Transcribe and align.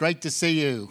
Great 0.00 0.22
to 0.22 0.30
see 0.30 0.62
you. 0.62 0.88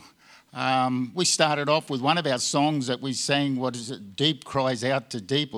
Um, 0.54 1.12
we 1.16 1.26
started 1.26 1.68
off 1.68 1.90
with 1.90 2.00
one 2.00 2.20
of 2.20 2.28
our 2.28 2.38
songs 2.38 2.86
that 2.86 3.02
we 3.02 3.14
sang, 3.14 3.56
What 3.56 3.76
is 3.76 3.90
it? 3.90 4.16
Deep 4.16 4.46
cries 4.46 4.84
out 4.84 5.10
to 5.10 5.20
deep. 5.20 5.52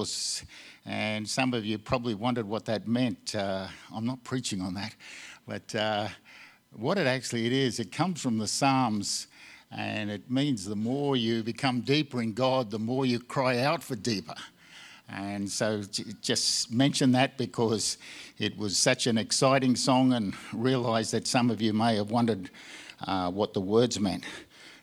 And 0.85 1.27
some 1.27 1.53
of 1.53 1.65
you 1.65 1.77
probably 1.77 2.13
wondered 2.13 2.47
what 2.47 2.63
that 2.67 2.87
meant. 2.87 3.35
Uh, 3.35 3.67
I'm 3.93 4.05
not 4.05 4.23
preaching 4.23 4.61
on 4.61 4.73
that. 4.75 4.95
But 5.45 5.75
uh, 5.75 6.07
what 6.71 6.97
it 6.97 7.07
actually 7.07 7.45
it 7.45 7.51
is, 7.51 7.81
it 7.81 7.91
comes 7.91 8.21
from 8.21 8.37
the 8.37 8.47
Psalms. 8.47 9.27
And 9.69 10.09
it 10.09 10.31
means 10.31 10.63
the 10.63 10.77
more 10.77 11.17
you 11.17 11.43
become 11.43 11.81
deeper 11.81 12.21
in 12.21 12.31
God, 12.31 12.71
the 12.71 12.79
more 12.79 13.05
you 13.05 13.19
cry 13.19 13.59
out 13.59 13.83
for 13.83 13.97
deeper. 13.97 14.35
And 15.09 15.51
so 15.51 15.83
just 16.21 16.71
mention 16.71 17.11
that 17.11 17.37
because 17.37 17.97
it 18.39 18.57
was 18.57 18.77
such 18.77 19.07
an 19.07 19.17
exciting 19.17 19.75
song 19.75 20.13
and 20.13 20.35
realize 20.53 21.11
that 21.11 21.27
some 21.27 21.49
of 21.49 21.61
you 21.61 21.73
may 21.73 21.97
have 21.97 22.11
wondered 22.11 22.49
uh, 23.05 23.31
what 23.31 23.53
the 23.53 23.61
words 23.61 23.99
meant. 23.99 24.23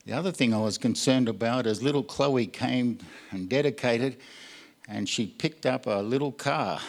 The 0.07 0.13
other 0.15 0.33
thing 0.33 0.55
I 0.55 0.59
was 0.59 0.79
concerned 0.79 1.29
about 1.29 1.67
is 1.67 1.83
little 1.83 2.03
Chloe 2.03 2.47
came 2.47 2.99
and 3.31 3.49
dedicated, 3.49 4.17
and 4.89 5.09
she 5.09 5.27
picked 5.27 5.67
up 5.67 5.87
a 5.87 6.01
little 6.03 6.33
car. 6.33 6.81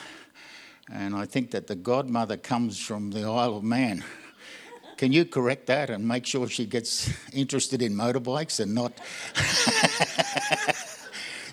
And 0.91 1.15
I 1.15 1.25
think 1.25 1.51
that 1.51 1.67
the 1.67 1.75
godmother 1.75 2.37
comes 2.37 2.79
from 2.79 3.11
the 3.11 3.21
Isle 3.21 3.57
of 3.57 3.63
Man. 3.63 4.03
Can 4.97 5.11
you 5.11 5.25
correct 5.25 5.67
that 5.67 5.89
and 5.89 6.07
make 6.07 6.25
sure 6.25 6.47
she 6.47 6.65
gets 6.65 7.11
interested 7.33 7.81
in 7.81 7.93
motorbikes 7.93 8.59
and 8.59 8.73
not. 8.73 8.93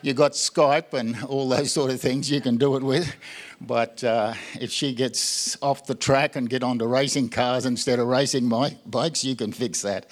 you 0.06 0.15
got 0.15 0.33
Skype 0.33 0.92
and 0.92 1.20
all 1.24 1.48
those 1.48 1.73
sort 1.73 1.91
of 1.91 2.01
things 2.01 2.30
you 2.30 2.41
can 2.41 2.59
do 2.59 2.77
it 2.77 2.83
with. 2.84 3.12
But 3.60 4.05
uh, 4.05 4.34
if 4.60 4.70
she 4.70 4.95
gets 4.95 5.60
off 5.60 5.84
the 5.87 5.96
track 5.96 6.37
and 6.37 6.48
get 6.48 6.62
onto 6.62 6.87
racing 6.87 7.30
cars 7.30 7.66
instead 7.66 7.98
of 7.98 8.06
racing 8.06 8.45
my 8.45 8.77
bikes, 8.87 9.24
you 9.24 9.34
can 9.34 9.51
fix 9.51 9.82
that. 9.82 10.06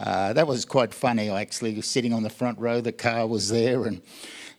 Uh, 0.00 0.32
that 0.32 0.46
was 0.46 0.64
quite 0.64 0.94
funny, 0.94 1.28
actually. 1.28 1.78
Sitting 1.82 2.14
on 2.14 2.22
the 2.22 2.30
front 2.30 2.58
row, 2.58 2.80
the 2.80 2.92
car 2.92 3.26
was 3.26 3.50
there 3.50 3.84
and 3.84 4.00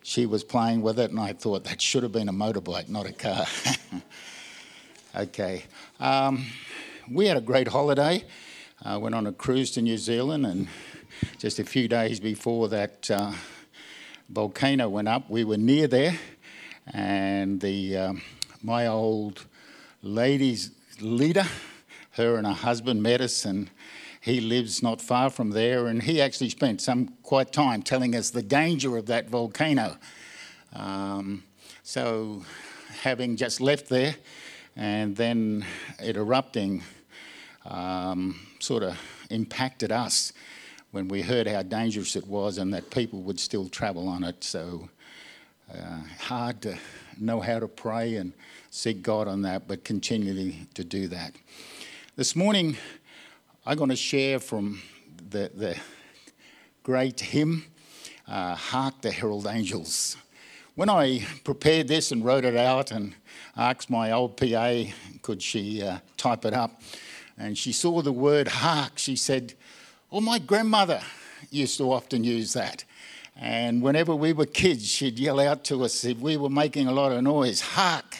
she 0.04 0.28
was 0.28 0.44
playing 0.44 0.84
with 0.84 1.00
it, 1.00 1.10
and 1.10 1.20
I 1.20 1.34
thought 1.34 1.64
that 1.64 1.82
should 1.82 2.04
have 2.04 2.12
been 2.12 2.30
a 2.30 2.34
motorbike, 2.34 2.88
not 2.88 3.08
a 3.08 3.14
car. 3.14 3.48
okay. 5.16 5.64
Um, 6.00 6.46
we 7.10 7.26
had 7.26 7.36
a 7.36 7.42
great 7.42 7.70
holiday. 7.70 8.24
I 8.84 8.94
uh, 8.94 9.00
went 9.00 9.16
on 9.16 9.26
a 9.26 9.32
cruise 9.32 9.72
to 9.72 9.82
New 9.82 9.98
Zealand, 9.98 10.46
and 10.46 10.68
just 11.40 11.58
a 11.58 11.64
few 11.64 11.88
days 11.88 12.20
before 12.20 12.70
that 12.70 13.10
uh, 13.10 13.34
volcano 14.30 14.90
went 14.90 15.08
up, 15.08 15.30
we 15.30 15.44
were 15.44 15.58
near 15.58 15.88
there 15.88 16.18
and 16.94 17.60
the 17.62 17.98
um, 17.98 18.22
my 18.64 18.88
old 18.88 19.46
lady's 20.02 20.72
leader, 21.02 21.46
her 22.12 22.38
and 22.38 22.48
her 22.48 22.54
husband 22.54 23.02
met 23.04 23.22
us, 23.22 23.46
and 23.46 23.70
he 24.22 24.40
lives 24.40 24.82
not 24.82 25.02
far 25.02 25.30
from 25.30 25.52
there, 25.52 25.88
and 25.88 26.04
he 26.04 26.22
actually 26.22 26.50
spent 26.50 26.82
some 26.82 27.14
quite 27.24 27.52
time 27.52 27.82
telling 27.82 28.16
us 28.16 28.30
the 28.30 28.42
danger 28.42 28.98
of 28.98 29.06
that 29.08 29.30
volcano. 29.30 29.98
Um, 30.74 31.44
so, 31.84 32.44
having 33.02 33.36
just 33.36 33.62
left 33.62 33.90
there, 33.90 34.16
and 34.76 35.16
then 35.16 35.66
it 36.00 36.18
erupting, 36.18 36.84
um, 37.66 38.40
sort 38.60 38.84
of 38.84 38.98
impacted 39.30 39.92
us 39.92 40.32
when 40.98 41.08
we 41.08 41.22
heard 41.22 41.46
how 41.46 41.62
dangerous 41.62 42.16
it 42.16 42.26
was 42.26 42.58
and 42.58 42.74
that 42.74 42.90
people 42.90 43.22
would 43.22 43.40
still 43.40 43.70
travel 43.70 44.08
on 44.08 44.24
it. 44.24 44.44
So 44.44 44.90
uh, 45.72 46.00
hard 46.20 46.60
to 46.64 46.76
know 47.20 47.40
how 47.40 47.60
to 47.60 47.68
pray 47.68 48.16
and 48.16 48.34
seek 48.72 49.04
God 49.04 49.28
on 49.28 49.44
that, 49.44 49.68
but 49.68 49.84
continually 49.84 50.68
to 50.74 50.84
do 50.84 51.08
that. 51.10 51.36
This 52.16 52.36
morning, 52.36 52.78
I'm 53.64 53.78
going 53.78 53.92
to 53.92 53.96
share 53.96 54.40
from 54.40 54.82
the, 55.30 55.52
the 55.54 55.78
great 56.82 57.20
hymn, 57.20 57.66
uh, 58.28 58.56
Hark 58.56 59.00
the 59.02 59.12
Herald 59.12 59.46
Angels. 59.46 60.18
When 60.74 60.90
I 60.90 61.24
prepared 61.44 61.88
this 61.88 62.12
and 62.12 62.26
wrote 62.26 62.44
it 62.44 62.58
out 62.58 62.90
and 62.90 63.14
asked 63.56 63.92
my 63.92 64.14
old 64.14 64.36
PA, 64.36 64.86
could 65.22 65.44
she 65.44 65.84
uh, 65.84 66.00
type 66.18 66.44
it 66.44 66.56
up, 66.56 66.82
and 67.38 67.56
she 67.56 67.72
saw 67.72 68.02
the 68.02 68.12
word 68.12 68.48
hark, 68.48 68.94
she 68.96 69.16
said, 69.16 69.54
Oh, 70.10 70.22
my 70.22 70.40
grandmother 70.40 71.02
used 71.52 71.78
to 71.80 71.92
often 71.92 72.24
use 72.24 72.54
that. 72.54 72.86
And 73.36 73.82
whenever 73.82 74.16
we 74.16 74.32
were 74.32 74.46
kids, 74.46 74.88
she'd 74.88 75.20
yell 75.20 75.38
out 75.38 75.66
to 75.66 75.84
us 75.84 76.06
if 76.06 76.18
we 76.20 76.38
were 76.38 76.50
making 76.50 76.88
a 76.88 76.94
lot 76.94 77.12
of 77.12 77.22
noise, 77.24 77.60
hark. 77.60 78.20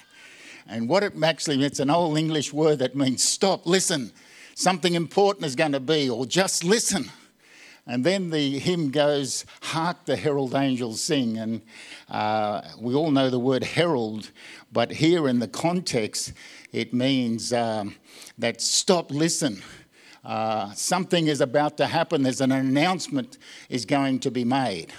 And 0.68 0.90
what 0.90 1.02
it 1.02 1.14
actually 1.24 1.56
means, 1.56 1.68
it's 1.68 1.80
an 1.80 1.90
old 1.90 2.18
English 2.18 2.52
word 2.52 2.80
that 2.80 2.94
means 2.94 3.24
stop, 3.24 3.66
listen, 3.66 4.12
something 4.54 4.96
important 4.96 5.46
is 5.46 5.56
going 5.56 5.72
to 5.72 5.80
be, 5.80 6.10
or 6.10 6.26
just 6.26 6.66
listen. 6.66 7.10
And 7.86 8.04
then 8.04 8.32
the 8.32 8.60
hymn 8.60 8.92
goes, 8.92 9.46
Hark 9.62 10.04
the 10.04 10.18
herald 10.18 10.56
angels 10.56 11.00
sing. 11.00 11.38
And 11.38 11.62
uh, 12.10 12.64
we 12.78 12.96
all 12.96 13.12
know 13.12 13.30
the 13.30 13.40
word 13.40 13.64
herald, 13.64 14.32
but 14.74 14.92
here 14.92 15.30
in 15.30 15.40
the 15.40 15.48
context, 15.48 16.34
it 16.74 16.94
means 16.94 17.54
um, 17.54 17.96
that 18.38 18.60
stop, 18.60 19.10
listen. 19.10 19.62
Uh, 20.28 20.74
something 20.74 21.28
is 21.28 21.40
about 21.40 21.78
to 21.78 21.86
happen, 21.86 22.22
there's 22.22 22.42
an 22.42 22.52
announcement 22.52 23.38
is 23.70 23.86
going 23.86 24.20
to 24.20 24.30
be 24.30 24.44
made. 24.44 24.92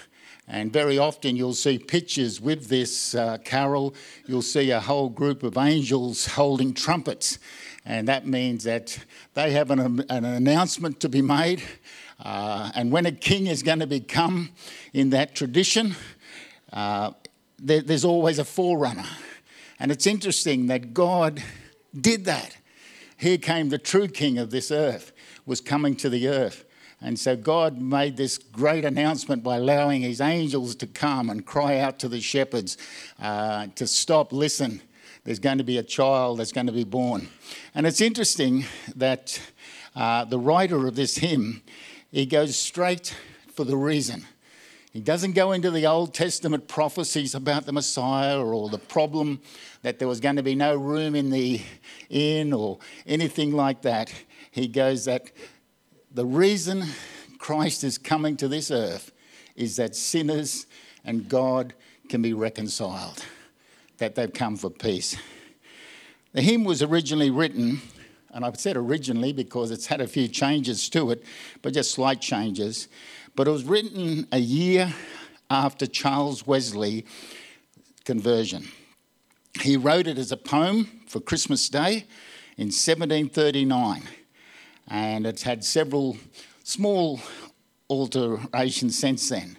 And 0.47 0.73
very 0.73 0.97
often 0.97 1.35
you'll 1.35 1.53
see 1.53 1.77
pictures 1.77 2.41
with 2.41 2.67
this 2.67 3.13
uh, 3.13 3.37
carol. 3.45 3.93
You'll 4.25 4.41
see 4.41 4.71
a 4.71 4.79
whole 4.79 5.07
group 5.07 5.43
of 5.43 5.55
angels 5.55 6.25
holding 6.25 6.73
trumpets. 6.73 7.37
And 7.85 8.07
that 8.07 8.25
means 8.25 8.63
that 8.63 8.97
they 9.35 9.51
have 9.51 9.69
an, 9.69 10.03
an 10.09 10.25
announcement 10.25 10.99
to 11.01 11.09
be 11.09 11.21
made. 11.21 11.61
Uh, 12.19 12.71
and 12.73 12.91
when 12.91 13.05
a 13.05 13.11
king 13.11 13.45
is 13.45 13.61
going 13.61 13.79
to 13.79 13.87
become 13.87 14.49
in 14.93 15.11
that 15.11 15.35
tradition, 15.35 15.95
uh, 16.73 17.11
there, 17.59 17.81
there's 17.81 18.03
always 18.03 18.39
a 18.39 18.45
forerunner. 18.45 19.05
And 19.79 19.91
it's 19.91 20.07
interesting 20.07 20.65
that 20.67 20.95
God 20.95 21.43
did 21.93 22.25
that. 22.25 22.57
Here 23.19 23.37
came 23.37 23.67
the 23.67 23.77
true 23.77 24.07
king 24.07 24.37
of 24.37 24.49
this 24.49 24.71
earth, 24.71 25.11
was 25.49 25.59
coming 25.59 25.95
to 25.97 26.09
the 26.09 26.29
earth. 26.29 26.63
And 27.01 27.17
so 27.17 27.35
God 27.35 27.81
made 27.81 28.17
this 28.17 28.37
great 28.37 28.85
announcement 28.85 29.41
by 29.43 29.57
allowing 29.57 30.01
his 30.01 30.21
angels 30.21 30.75
to 30.75 30.87
come 30.87 31.29
and 31.29 31.45
cry 31.45 31.79
out 31.79 31.97
to 31.99 32.07
the 32.07 32.21
shepherds 32.21 32.77
uh, 33.21 33.67
to 33.75 33.87
stop, 33.87 34.31
listen, 34.31 34.81
there's 35.23 35.39
going 35.39 35.57
to 35.57 35.63
be 35.63 35.77
a 35.77 35.83
child 35.83 36.39
that's 36.39 36.51
going 36.51 36.67
to 36.67 36.73
be 36.73 36.83
born. 36.83 37.29
And 37.73 37.87
it's 37.87 38.01
interesting 38.01 38.65
that 38.95 39.41
uh, 39.95 40.25
the 40.25 40.39
writer 40.39 40.87
of 40.87 40.95
this 40.95 41.17
hymn, 41.17 41.61
he 42.11 42.25
goes 42.25 42.55
straight 42.55 43.15
for 43.53 43.63
the 43.63 43.77
reason. 43.77 44.25
He 44.91 44.99
doesn't 44.99 45.33
go 45.33 45.51
into 45.51 45.71
the 45.71 45.85
Old 45.85 46.13
Testament 46.13 46.67
prophecies 46.67 47.35
about 47.35 47.65
the 47.65 47.71
Messiah 47.71 48.43
or 48.43 48.69
the 48.69 48.79
problem 48.79 49.39
that 49.83 49.99
there 49.99 50.07
was 50.07 50.19
going 50.19 50.35
to 50.35 50.43
be 50.43 50.55
no 50.55 50.75
room 50.75 51.15
in 51.15 51.29
the 51.29 51.61
inn 52.09 52.51
or 52.53 52.79
anything 53.05 53.53
like 53.53 53.83
that. 53.83 54.11
He 54.51 54.67
goes 54.67 55.05
that 55.05 55.31
the 56.11 56.25
reason 56.25 56.85
Christ 57.37 57.83
is 57.83 57.97
coming 57.97 58.35
to 58.37 58.47
this 58.47 58.71
earth 58.71 59.11
is 59.55 59.75
that 59.75 59.95
sinners 59.95 60.65
and 61.05 61.29
God 61.29 61.73
can 62.07 62.21
be 62.21 62.33
reconciled, 62.33 63.23
that 63.97 64.15
they've 64.15 64.33
come 64.33 64.57
for 64.57 64.69
peace. 64.69 65.15
The 66.33 66.41
hymn 66.41 66.63
was 66.63 66.81
originally 66.81 67.29
written, 67.29 67.81
and 68.33 68.43
I've 68.43 68.59
said 68.59 68.75
originally 68.75 69.33
because 69.33 69.71
it's 69.71 69.87
had 69.87 70.01
a 70.01 70.07
few 70.07 70.27
changes 70.27 70.89
to 70.89 71.11
it, 71.11 71.23
but 71.61 71.73
just 71.73 71.91
slight 71.91 72.21
changes. 72.21 72.87
But 73.35 73.47
it 73.47 73.51
was 73.51 73.63
written 73.63 74.27
a 74.31 74.39
year 74.39 74.93
after 75.49 75.85
Charles 75.87 76.45
Wesley 76.45 77.05
conversion. 78.05 78.67
He 79.61 79.77
wrote 79.77 80.07
it 80.07 80.17
as 80.17 80.31
a 80.31 80.37
poem 80.37 81.01
for 81.07 81.19
Christmas 81.19 81.69
Day 81.69 82.05
in 82.57 82.67
1739 82.67 84.03
and 84.89 85.25
it's 85.25 85.43
had 85.43 85.63
several 85.63 86.17
small 86.63 87.19
alterations 87.89 88.97
since 88.97 89.29
then. 89.29 89.57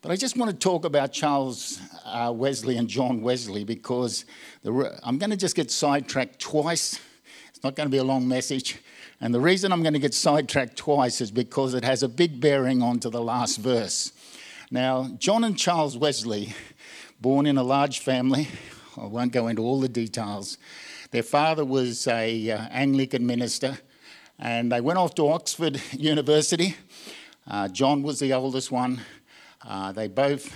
But 0.00 0.10
I 0.10 0.16
just 0.16 0.36
want 0.36 0.50
to 0.50 0.56
talk 0.56 0.84
about 0.84 1.12
Charles 1.12 1.80
uh, 2.04 2.32
Wesley 2.34 2.76
and 2.76 2.88
John 2.88 3.22
Wesley 3.22 3.64
because 3.64 4.24
the, 4.62 4.98
I'm 5.04 5.18
going 5.18 5.30
to 5.30 5.36
just 5.36 5.54
get 5.54 5.70
sidetracked 5.70 6.40
twice. 6.40 6.98
It's 7.50 7.62
not 7.62 7.76
going 7.76 7.86
to 7.86 7.90
be 7.90 7.98
a 7.98 8.04
long 8.04 8.26
message. 8.26 8.78
And 9.20 9.32
the 9.32 9.40
reason 9.40 9.70
I'm 9.72 9.82
going 9.82 9.92
to 9.92 10.00
get 10.00 10.14
sidetracked 10.14 10.76
twice 10.76 11.20
is 11.20 11.30
because 11.30 11.74
it 11.74 11.84
has 11.84 12.02
a 12.02 12.08
big 12.08 12.40
bearing 12.40 12.82
onto 12.82 13.10
the 13.10 13.22
last 13.22 13.58
verse. 13.58 14.12
Now, 14.72 15.08
John 15.18 15.44
and 15.44 15.56
Charles 15.56 15.96
Wesley, 15.96 16.52
born 17.20 17.46
in 17.46 17.56
a 17.56 17.62
large 17.62 18.00
family, 18.00 18.48
I 18.96 19.04
won't 19.04 19.32
go 19.32 19.46
into 19.46 19.62
all 19.62 19.78
the 19.78 19.88
details. 19.88 20.58
Their 21.12 21.22
father 21.22 21.64
was 21.64 22.08
a 22.08 22.50
uh, 22.50 22.66
Anglican 22.70 23.24
minister 23.24 23.78
and 24.38 24.70
they 24.70 24.80
went 24.80 24.98
off 24.98 25.14
to 25.16 25.28
Oxford 25.28 25.80
University. 25.92 26.76
Uh, 27.46 27.68
John 27.68 28.02
was 28.02 28.18
the 28.18 28.32
oldest 28.32 28.70
one. 28.70 29.00
Uh, 29.66 29.92
they 29.92 30.08
both 30.08 30.54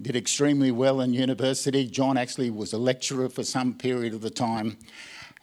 did 0.00 0.16
extremely 0.16 0.70
well 0.70 1.00
in 1.00 1.12
university. 1.12 1.86
John 1.86 2.16
actually 2.16 2.50
was 2.50 2.72
a 2.72 2.78
lecturer 2.78 3.28
for 3.28 3.44
some 3.44 3.74
period 3.74 4.14
of 4.14 4.20
the 4.20 4.30
time. 4.30 4.76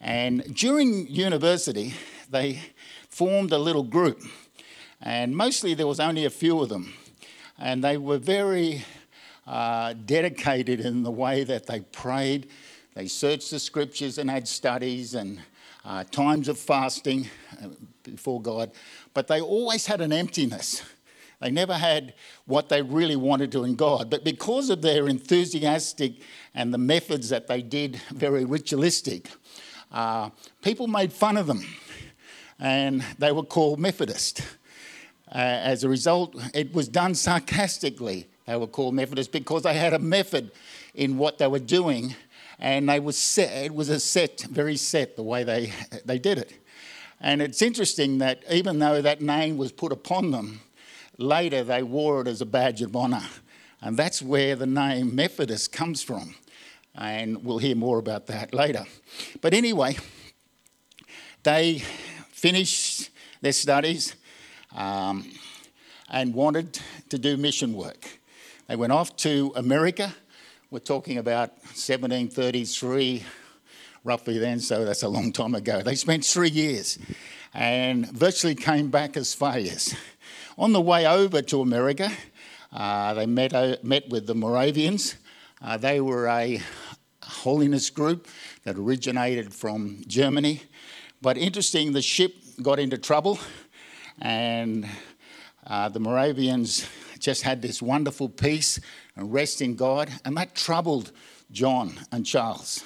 And 0.02 0.56
during 0.56 1.08
university, 1.08 1.94
they 2.30 2.60
formed 3.10 3.52
a 3.52 3.58
little 3.58 3.84
group. 3.84 4.22
and 5.02 5.36
mostly 5.36 5.74
there 5.74 5.88
was 5.88 6.00
only 6.00 6.26
a 6.26 6.30
few 6.30 6.60
of 6.62 6.70
them. 6.70 6.94
And 7.58 7.84
they 7.84 7.98
were 7.98 8.18
very 8.18 8.84
uh, 9.48 9.94
dedicated 10.06 10.80
in 10.80 11.04
the 11.04 11.12
way 11.12 11.44
that 11.44 11.68
they 11.68 11.82
prayed. 11.82 12.50
They 12.96 13.08
searched 13.08 13.52
the 13.52 13.60
scriptures 13.60 14.18
and 14.18 14.30
had 14.30 14.48
studies 14.48 15.14
and 15.14 15.40
uh, 15.86 16.04
times 16.06 16.48
of 16.48 16.58
fasting 16.58 17.30
before 18.04 18.42
God, 18.42 18.72
but 19.14 19.28
they 19.28 19.42
always 19.42 19.86
had 19.86 20.02
an 20.02 20.12
emptiness. 20.12 20.82
They 21.40 21.52
never 21.52 21.74
had 21.74 22.14
what 22.46 22.68
they 22.68 22.82
really 22.82 23.16
wanted 23.16 23.52
to 23.54 23.64
in 23.64 23.76
God. 23.76 24.10
But 24.10 24.24
because 24.24 24.70
of 24.70 24.82
their 24.82 25.08
enthusiastic 25.08 26.16
and 26.54 26.74
the 26.74 26.78
methods 26.78 27.30
that 27.30 27.48
they 27.48 27.62
did, 27.62 28.02
very 28.12 28.44
ritualistic, 28.44 29.30
uh, 29.92 30.32
people 30.62 30.88
made 30.88 31.14
fun 31.14 31.38
of 31.38 31.48
them 31.48 31.64
and 32.60 33.04
they 33.18 33.32
were 33.32 33.44
called 33.44 33.80
Methodist. 33.80 34.42
Uh, 35.34 35.38
as 35.38 35.84
a 35.84 35.90
result, 35.90 36.36
it 36.54 36.74
was 36.74 36.88
done 36.88 37.16
sarcastically. 37.16 38.28
They 38.46 38.58
were 38.58 38.68
called 38.68 38.96
Methodist 38.96 39.32
because 39.32 39.64
they 39.64 39.76
had 39.76 39.94
a 39.94 40.00
method 40.00 40.52
in 40.94 41.18
what 41.18 41.38
they 41.38 41.48
were 41.48 41.60
doing 41.60 42.16
and 42.60 42.90
they 42.90 43.00
was 43.00 43.18
set, 43.18 43.66
it 43.66 43.74
was 43.74 43.88
a 43.90 44.00
set, 44.00 44.42
very 44.42 44.76
set 44.76 45.16
the 45.16 45.24
way 45.24 45.44
they, 45.44 45.72
they 46.04 46.20
did 46.20 46.38
it. 46.40 46.54
And 47.22 47.42
it's 47.42 47.62
interesting 47.62 48.20
that 48.20 48.44
even 48.50 48.80
though 48.80 49.02
that 49.02 49.22
name 49.22 49.58
was 49.58 49.72
put 49.72 49.92
upon 49.92 50.32
them, 50.32 50.62
later 51.18 51.64
they 51.64 51.84
wore 51.84 52.22
it 52.22 52.28
as 52.28 52.42
a 52.42 52.46
badge 52.46 52.82
of 52.82 52.96
honour. 52.96 53.24
And 53.82 53.98
that's 53.98 54.22
where 54.22 54.56
the 54.56 54.66
name 54.66 55.16
Methodist 55.16 55.72
comes 55.72 56.02
from. 56.02 56.36
And 56.96 57.44
we'll 57.44 57.60
hear 57.60 57.76
more 57.76 58.00
about 58.00 58.28
that 58.28 58.54
later. 58.54 58.86
But 59.42 59.54
anyway, 59.54 59.98
they 61.44 61.80
finished 62.30 63.10
their 63.42 63.54
studies 63.54 64.16
um, 64.76 65.30
and 66.10 66.34
wanted 66.34 66.80
to 67.10 67.18
do 67.18 67.38
mission 67.38 67.74
work. 67.74 68.20
They 68.68 68.76
went 68.76 68.92
off 68.92 69.16
to 69.18 69.52
America. 69.56 70.14
We're 70.72 70.80
talking 70.80 71.18
about 71.18 71.50
1733, 71.74 73.24
roughly 74.10 74.40
then, 74.40 74.60
so 74.60 74.86
that's 74.86 75.04
a 75.04 75.08
long 75.08 75.32
time 75.32 75.54
ago. 75.54 75.84
They 75.84 75.94
spent 75.94 76.26
three 76.26 76.50
years 76.50 76.98
and 77.54 78.10
virtually 78.10 78.56
came 78.56 78.90
back 78.90 79.16
as 79.16 79.36
failures. 79.36 79.94
On 80.58 80.74
the 80.74 80.82
way 80.82 81.06
over 81.06 81.44
to 81.44 81.62
America, 81.62 82.10
uh, 82.74 83.14
they 83.14 83.28
met, 83.28 83.54
uh, 83.54 83.76
met 83.84 84.10
with 84.10 84.26
the 84.26 84.34
Moravians. 84.34 85.14
Uh, 85.62 85.78
they 85.78 86.02
were 86.02 86.28
a 86.28 86.60
holiness 87.22 87.92
group 87.92 88.28
that 88.64 88.78
originated 88.80 89.54
from 89.54 90.02
Germany. 90.08 90.64
But 91.22 91.38
interesting, 91.38 91.92
the 91.92 92.02
ship 92.02 92.34
got 92.64 92.80
into 92.80 92.98
trouble, 92.98 93.38
and 94.20 94.90
uh, 95.68 95.90
the 95.90 96.00
Moravians 96.00 96.84
just 97.20 97.44
had 97.44 97.62
this 97.62 97.80
wonderful 97.80 98.28
peace 98.28 98.80
and 99.16 99.32
rest 99.32 99.62
in 99.62 99.76
God, 99.76 100.10
and 100.26 100.36
that 100.36 100.56
troubled 100.56 101.12
John 101.52 101.94
and 102.12 102.26
Charles. 102.26 102.84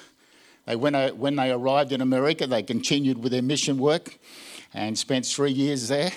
They, 0.66 0.76
when, 0.76 0.94
uh, 0.94 1.10
when 1.10 1.36
they 1.36 1.50
arrived 1.50 1.92
in 1.92 2.00
America, 2.00 2.46
they 2.46 2.62
continued 2.62 3.22
with 3.22 3.32
their 3.32 3.42
mission 3.42 3.78
work 3.78 4.18
and 4.72 4.98
spent 4.98 5.26
three 5.26 5.52
years 5.52 5.88
there. 5.88 6.12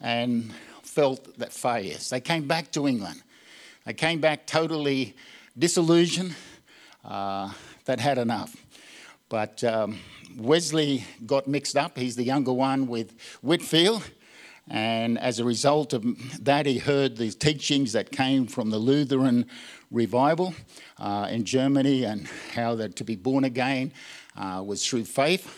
And 0.00 0.52
felt 0.94 1.36
that 1.38 1.52
failures. 1.52 2.08
They 2.10 2.20
came 2.20 2.46
back 2.46 2.70
to 2.72 2.86
England. 2.86 3.20
They 3.84 3.94
came 3.94 4.20
back 4.20 4.46
totally 4.46 5.16
disillusioned, 5.58 6.36
uh, 7.04 7.52
that 7.86 7.98
had 7.98 8.16
enough. 8.16 8.54
But 9.28 9.64
um, 9.64 9.98
Wesley 10.36 11.04
got 11.26 11.48
mixed 11.48 11.76
up. 11.76 11.98
He's 11.98 12.14
the 12.14 12.22
younger 12.22 12.52
one 12.52 12.86
with 12.86 13.12
Whitefield. 13.42 14.08
And 14.68 15.18
as 15.18 15.40
a 15.40 15.44
result 15.44 15.92
of 15.92 16.04
that, 16.44 16.64
he 16.64 16.78
heard 16.78 17.16
these 17.16 17.34
teachings 17.34 17.92
that 17.92 18.12
came 18.12 18.46
from 18.46 18.70
the 18.70 18.78
Lutheran 18.78 19.46
revival 19.94 20.54
uh, 20.98 21.28
in 21.30 21.44
Germany 21.44 22.04
and 22.04 22.28
how 22.54 22.74
that 22.74 22.96
to 22.96 23.04
be 23.04 23.16
born 23.16 23.44
again 23.44 23.92
uh, 24.36 24.62
was 24.64 24.86
through 24.86 25.04
faith. 25.04 25.56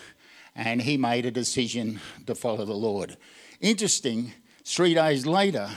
And 0.55 0.81
he 0.81 0.97
made 0.97 1.25
a 1.25 1.31
decision 1.31 1.99
to 2.25 2.35
follow 2.35 2.65
the 2.65 2.73
Lord. 2.73 3.17
Interesting 3.59 4.33
Three 4.67 4.93
days 4.93 5.25
later, 5.25 5.69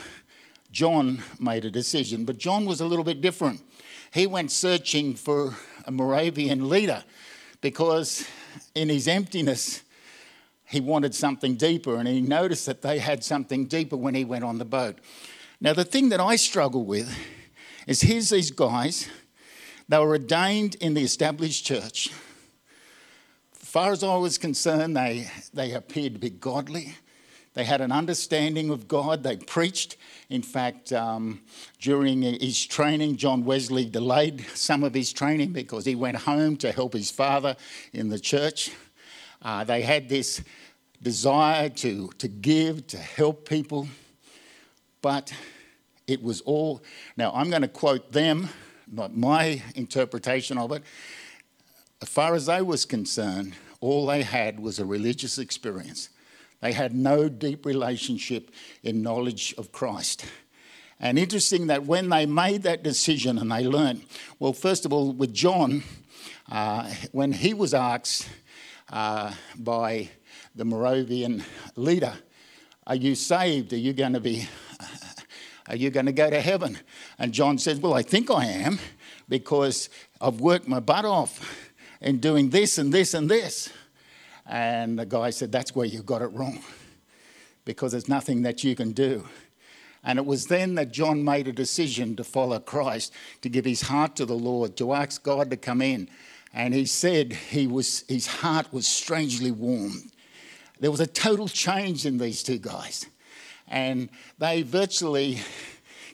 John 0.72 1.22
made 1.38 1.64
a 1.64 1.70
decision, 1.70 2.24
but 2.24 2.38
John 2.38 2.66
was 2.66 2.80
a 2.80 2.86
little 2.86 3.04
bit 3.04 3.20
different. 3.20 3.62
He 4.12 4.26
went 4.26 4.50
searching 4.50 5.14
for 5.14 5.54
a 5.84 5.92
Moravian 5.92 6.68
leader 6.68 7.04
because 7.60 8.26
in 8.74 8.88
his 8.88 9.06
emptiness, 9.06 9.82
he 10.64 10.80
wanted 10.80 11.14
something 11.14 11.54
deeper, 11.54 11.94
and 11.98 12.08
he 12.08 12.20
noticed 12.20 12.66
that 12.66 12.82
they 12.82 12.98
had 12.98 13.22
something 13.22 13.66
deeper 13.66 13.96
when 13.96 14.16
he 14.16 14.24
went 14.24 14.42
on 14.42 14.58
the 14.58 14.64
boat. 14.64 14.98
Now, 15.60 15.72
the 15.72 15.84
thing 15.84 16.08
that 16.08 16.18
I 16.18 16.34
struggle 16.34 16.84
with 16.84 17.16
is 17.86 18.02
here's 18.02 18.30
these 18.30 18.50
guys, 18.50 19.08
they 19.88 19.98
were 19.98 20.10
ordained 20.10 20.76
in 20.76 20.94
the 20.94 21.02
established 21.02 21.64
church. 21.64 22.10
As 23.60 23.68
far 23.68 23.92
as 23.92 24.02
I 24.04 24.16
was 24.16 24.38
concerned, 24.38 24.96
they, 24.96 25.30
they 25.54 25.72
appeared 25.72 26.14
to 26.14 26.18
be 26.18 26.30
godly. 26.30 26.94
They 27.54 27.64
had 27.64 27.80
an 27.80 27.90
understanding 27.90 28.70
of 28.70 28.86
God. 28.86 29.22
They 29.22 29.36
preached. 29.36 29.96
In 30.28 30.42
fact, 30.42 30.92
um, 30.92 31.40
during 31.80 32.22
his 32.22 32.64
training, 32.64 33.16
John 33.16 33.44
Wesley 33.44 33.84
delayed 33.84 34.46
some 34.54 34.84
of 34.84 34.94
his 34.94 35.12
training 35.12 35.52
because 35.52 35.84
he 35.84 35.96
went 35.96 36.16
home 36.16 36.56
to 36.58 36.70
help 36.70 36.92
his 36.92 37.10
father 37.10 37.56
in 37.92 38.08
the 38.08 38.18
church. 38.18 38.70
Uh, 39.42 39.64
they 39.64 39.82
had 39.82 40.08
this 40.08 40.42
desire 41.02 41.68
to, 41.68 42.10
to 42.18 42.28
give, 42.28 42.86
to 42.88 42.98
help 42.98 43.48
people, 43.48 43.88
but 45.02 45.32
it 46.10 46.22
was 46.22 46.40
all. 46.42 46.82
Now, 47.16 47.32
I'm 47.32 47.50
going 47.50 47.62
to 47.62 47.68
quote 47.68 48.12
them, 48.12 48.48
not 48.90 49.16
my 49.16 49.62
interpretation 49.76 50.58
of 50.58 50.72
it. 50.72 50.82
As 52.02 52.08
far 52.08 52.34
as 52.34 52.46
they 52.46 52.62
was 52.62 52.84
concerned, 52.84 53.54
all 53.80 54.06
they 54.06 54.22
had 54.22 54.58
was 54.58 54.78
a 54.78 54.84
religious 54.84 55.38
experience. 55.38 56.08
They 56.60 56.72
had 56.72 56.94
no 56.94 57.28
deep 57.28 57.64
relationship 57.64 58.50
in 58.82 59.02
knowledge 59.02 59.54
of 59.56 59.70
Christ. 59.70 60.24
And 60.98 61.18
interesting 61.18 61.68
that 61.68 61.86
when 61.86 62.10
they 62.10 62.26
made 62.26 62.64
that 62.64 62.82
decision 62.82 63.38
and 63.38 63.50
they 63.50 63.64
learned, 63.64 64.02
well, 64.38 64.52
first 64.52 64.84
of 64.84 64.92
all, 64.92 65.12
with 65.12 65.32
John, 65.32 65.82
uh, 66.50 66.92
when 67.12 67.32
he 67.32 67.54
was 67.54 67.72
asked 67.72 68.28
uh, 68.90 69.32
by 69.56 70.10
the 70.54 70.64
Moravian 70.64 71.44
leader, 71.76 72.12
Are 72.86 72.96
you 72.96 73.14
saved? 73.14 73.72
Are 73.72 73.78
you 73.78 73.92
going 73.92 74.14
to 74.14 74.20
be. 74.20 74.48
Are 75.70 75.76
you 75.76 75.90
going 75.90 76.06
to 76.06 76.12
go 76.12 76.28
to 76.28 76.40
heaven? 76.40 76.76
And 77.16 77.32
John 77.32 77.56
said, 77.56 77.80
Well, 77.80 77.94
I 77.94 78.02
think 78.02 78.28
I 78.28 78.44
am 78.44 78.80
because 79.28 79.88
I've 80.20 80.40
worked 80.40 80.66
my 80.66 80.80
butt 80.80 81.04
off 81.04 81.64
in 82.00 82.18
doing 82.18 82.50
this 82.50 82.76
and 82.76 82.92
this 82.92 83.14
and 83.14 83.30
this. 83.30 83.70
And 84.46 84.98
the 84.98 85.06
guy 85.06 85.30
said, 85.30 85.52
That's 85.52 85.72
where 85.72 85.86
you 85.86 86.02
got 86.02 86.22
it 86.22 86.32
wrong 86.32 86.58
because 87.64 87.92
there's 87.92 88.08
nothing 88.08 88.42
that 88.42 88.64
you 88.64 88.74
can 88.74 88.90
do. 88.90 89.28
And 90.02 90.18
it 90.18 90.26
was 90.26 90.48
then 90.48 90.74
that 90.74 90.90
John 90.90 91.22
made 91.22 91.46
a 91.46 91.52
decision 91.52 92.16
to 92.16 92.24
follow 92.24 92.58
Christ, 92.58 93.12
to 93.42 93.48
give 93.48 93.64
his 93.64 93.82
heart 93.82 94.16
to 94.16 94.26
the 94.26 94.34
Lord, 94.34 94.76
to 94.78 94.92
ask 94.92 95.22
God 95.22 95.50
to 95.50 95.56
come 95.56 95.80
in. 95.80 96.08
And 96.52 96.74
he 96.74 96.84
said 96.84 97.32
he 97.32 97.68
was, 97.68 98.02
his 98.08 98.26
heart 98.26 98.72
was 98.72 98.88
strangely 98.88 99.52
warmed. 99.52 100.10
There 100.80 100.90
was 100.90 100.98
a 100.98 101.06
total 101.06 101.46
change 101.46 102.06
in 102.06 102.18
these 102.18 102.42
two 102.42 102.58
guys. 102.58 103.06
And 103.70 104.10
they 104.38 104.62
virtually, 104.62 105.40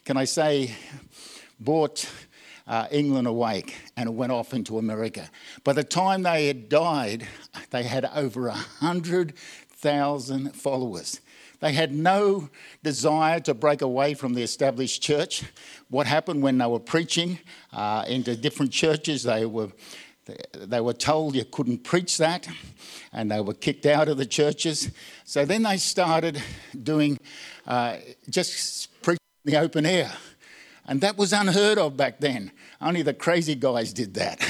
can 0.04 0.16
I 0.16 0.24
say, 0.24 0.74
bought 1.58 2.08
uh, 2.66 2.86
England 2.90 3.26
awake 3.26 3.74
and 3.96 4.08
it 4.08 4.12
went 4.12 4.32
off 4.32 4.52
into 4.52 4.76
America. 4.78 5.30
By 5.64 5.72
the 5.72 5.84
time 5.84 6.22
they 6.22 6.48
had 6.48 6.68
died, 6.68 7.26
they 7.70 7.84
had 7.84 8.04
over 8.14 8.48
100,000 8.48 10.54
followers. 10.54 11.20
They 11.60 11.72
had 11.72 11.92
no 11.92 12.50
desire 12.82 13.40
to 13.40 13.54
break 13.54 13.80
away 13.80 14.12
from 14.14 14.34
the 14.34 14.42
established 14.42 15.02
church. 15.02 15.42
What 15.88 16.06
happened 16.06 16.42
when 16.42 16.58
they 16.58 16.66
were 16.66 16.78
preaching 16.78 17.38
uh, 17.72 18.04
into 18.06 18.36
different 18.36 18.72
churches, 18.72 19.22
they 19.22 19.46
were, 19.46 19.70
they 20.54 20.80
were 20.80 20.92
told 20.92 21.34
you 21.34 21.44
couldn't 21.44 21.84
preach 21.84 22.18
that, 22.18 22.48
and 23.12 23.30
they 23.30 23.40
were 23.40 23.54
kicked 23.54 23.86
out 23.86 24.08
of 24.08 24.16
the 24.16 24.26
churches. 24.26 24.90
So 25.24 25.44
then 25.44 25.62
they 25.62 25.76
started 25.76 26.42
doing 26.82 27.18
uh, 27.66 27.98
just 28.28 29.00
preaching 29.02 29.20
in 29.44 29.52
the 29.52 29.60
open 29.60 29.86
air. 29.86 30.12
And 30.88 31.00
that 31.00 31.16
was 31.16 31.32
unheard 31.32 31.78
of 31.78 31.96
back 31.96 32.20
then. 32.20 32.52
Only 32.80 33.02
the 33.02 33.14
crazy 33.14 33.54
guys 33.54 33.92
did 33.92 34.14
that, 34.14 34.40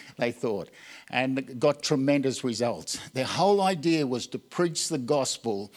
they 0.18 0.32
thought, 0.32 0.70
and 1.10 1.60
got 1.60 1.82
tremendous 1.82 2.42
results. 2.42 2.98
Their 3.12 3.26
whole 3.26 3.62
idea 3.62 4.06
was 4.06 4.26
to 4.28 4.38
preach 4.38 4.88
the 4.88 4.98
gospel 4.98 5.72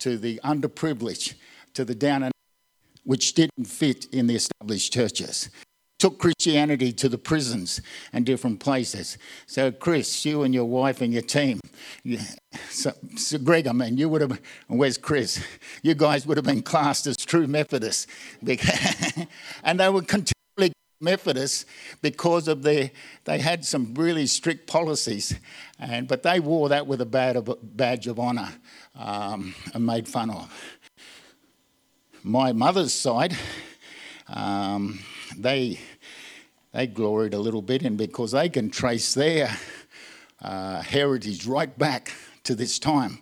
to 0.00 0.18
the 0.18 0.40
underprivileged, 0.44 1.34
to 1.74 1.84
the 1.84 1.94
down 1.94 2.24
and 2.24 2.32
which 3.04 3.34
didn't 3.34 3.64
fit 3.66 4.06
in 4.12 4.26
the 4.26 4.36
established 4.36 4.92
churches. 4.92 5.48
Took 6.02 6.18
Christianity 6.18 6.92
to 6.92 7.08
the 7.08 7.16
prisons 7.16 7.80
and 8.12 8.26
different 8.26 8.58
places. 8.58 9.18
So, 9.46 9.70
Chris, 9.70 10.24
you 10.24 10.42
and 10.42 10.52
your 10.52 10.64
wife 10.64 11.00
and 11.00 11.12
your 11.12 11.22
team, 11.22 11.60
you, 12.02 12.18
so, 12.68 12.90
so 13.16 13.38
Greg, 13.38 13.68
I 13.68 13.72
mean, 13.72 13.96
you 13.96 14.08
would 14.08 14.20
have, 14.20 14.40
where's 14.66 14.98
Chris? 14.98 15.40
You 15.80 15.94
guys 15.94 16.26
would 16.26 16.36
have 16.36 16.44
been 16.44 16.62
classed 16.62 17.06
as 17.06 17.16
true 17.18 17.46
Methodists. 17.46 18.08
and 19.62 19.78
they 19.78 19.88
were 19.88 20.02
continually 20.02 20.72
Methodists 21.00 21.66
because 22.00 22.48
of 22.48 22.64
their, 22.64 22.90
they 23.22 23.38
had 23.38 23.64
some 23.64 23.94
really 23.94 24.26
strict 24.26 24.66
policies, 24.66 25.38
and, 25.78 26.08
but 26.08 26.24
they 26.24 26.40
wore 26.40 26.68
that 26.70 26.88
with 26.88 27.00
a 27.00 27.06
badge 27.62 28.08
of 28.08 28.18
honour 28.18 28.48
um, 28.96 29.54
and 29.72 29.86
made 29.86 30.08
fun 30.08 30.30
of. 30.30 30.52
My 32.24 32.52
mother's 32.52 32.92
side, 32.92 33.36
um, 34.26 34.98
they, 35.36 35.78
they 36.72 36.86
gloried 36.86 37.34
a 37.34 37.38
little 37.38 37.62
bit 37.62 37.82
in 37.82 37.96
because 37.96 38.32
they 38.32 38.48
can 38.48 38.70
trace 38.70 39.14
their 39.14 39.56
uh, 40.40 40.80
heritage 40.82 41.46
right 41.46 41.76
back 41.78 42.12
to 42.44 42.54
this 42.54 42.78
time. 42.78 43.18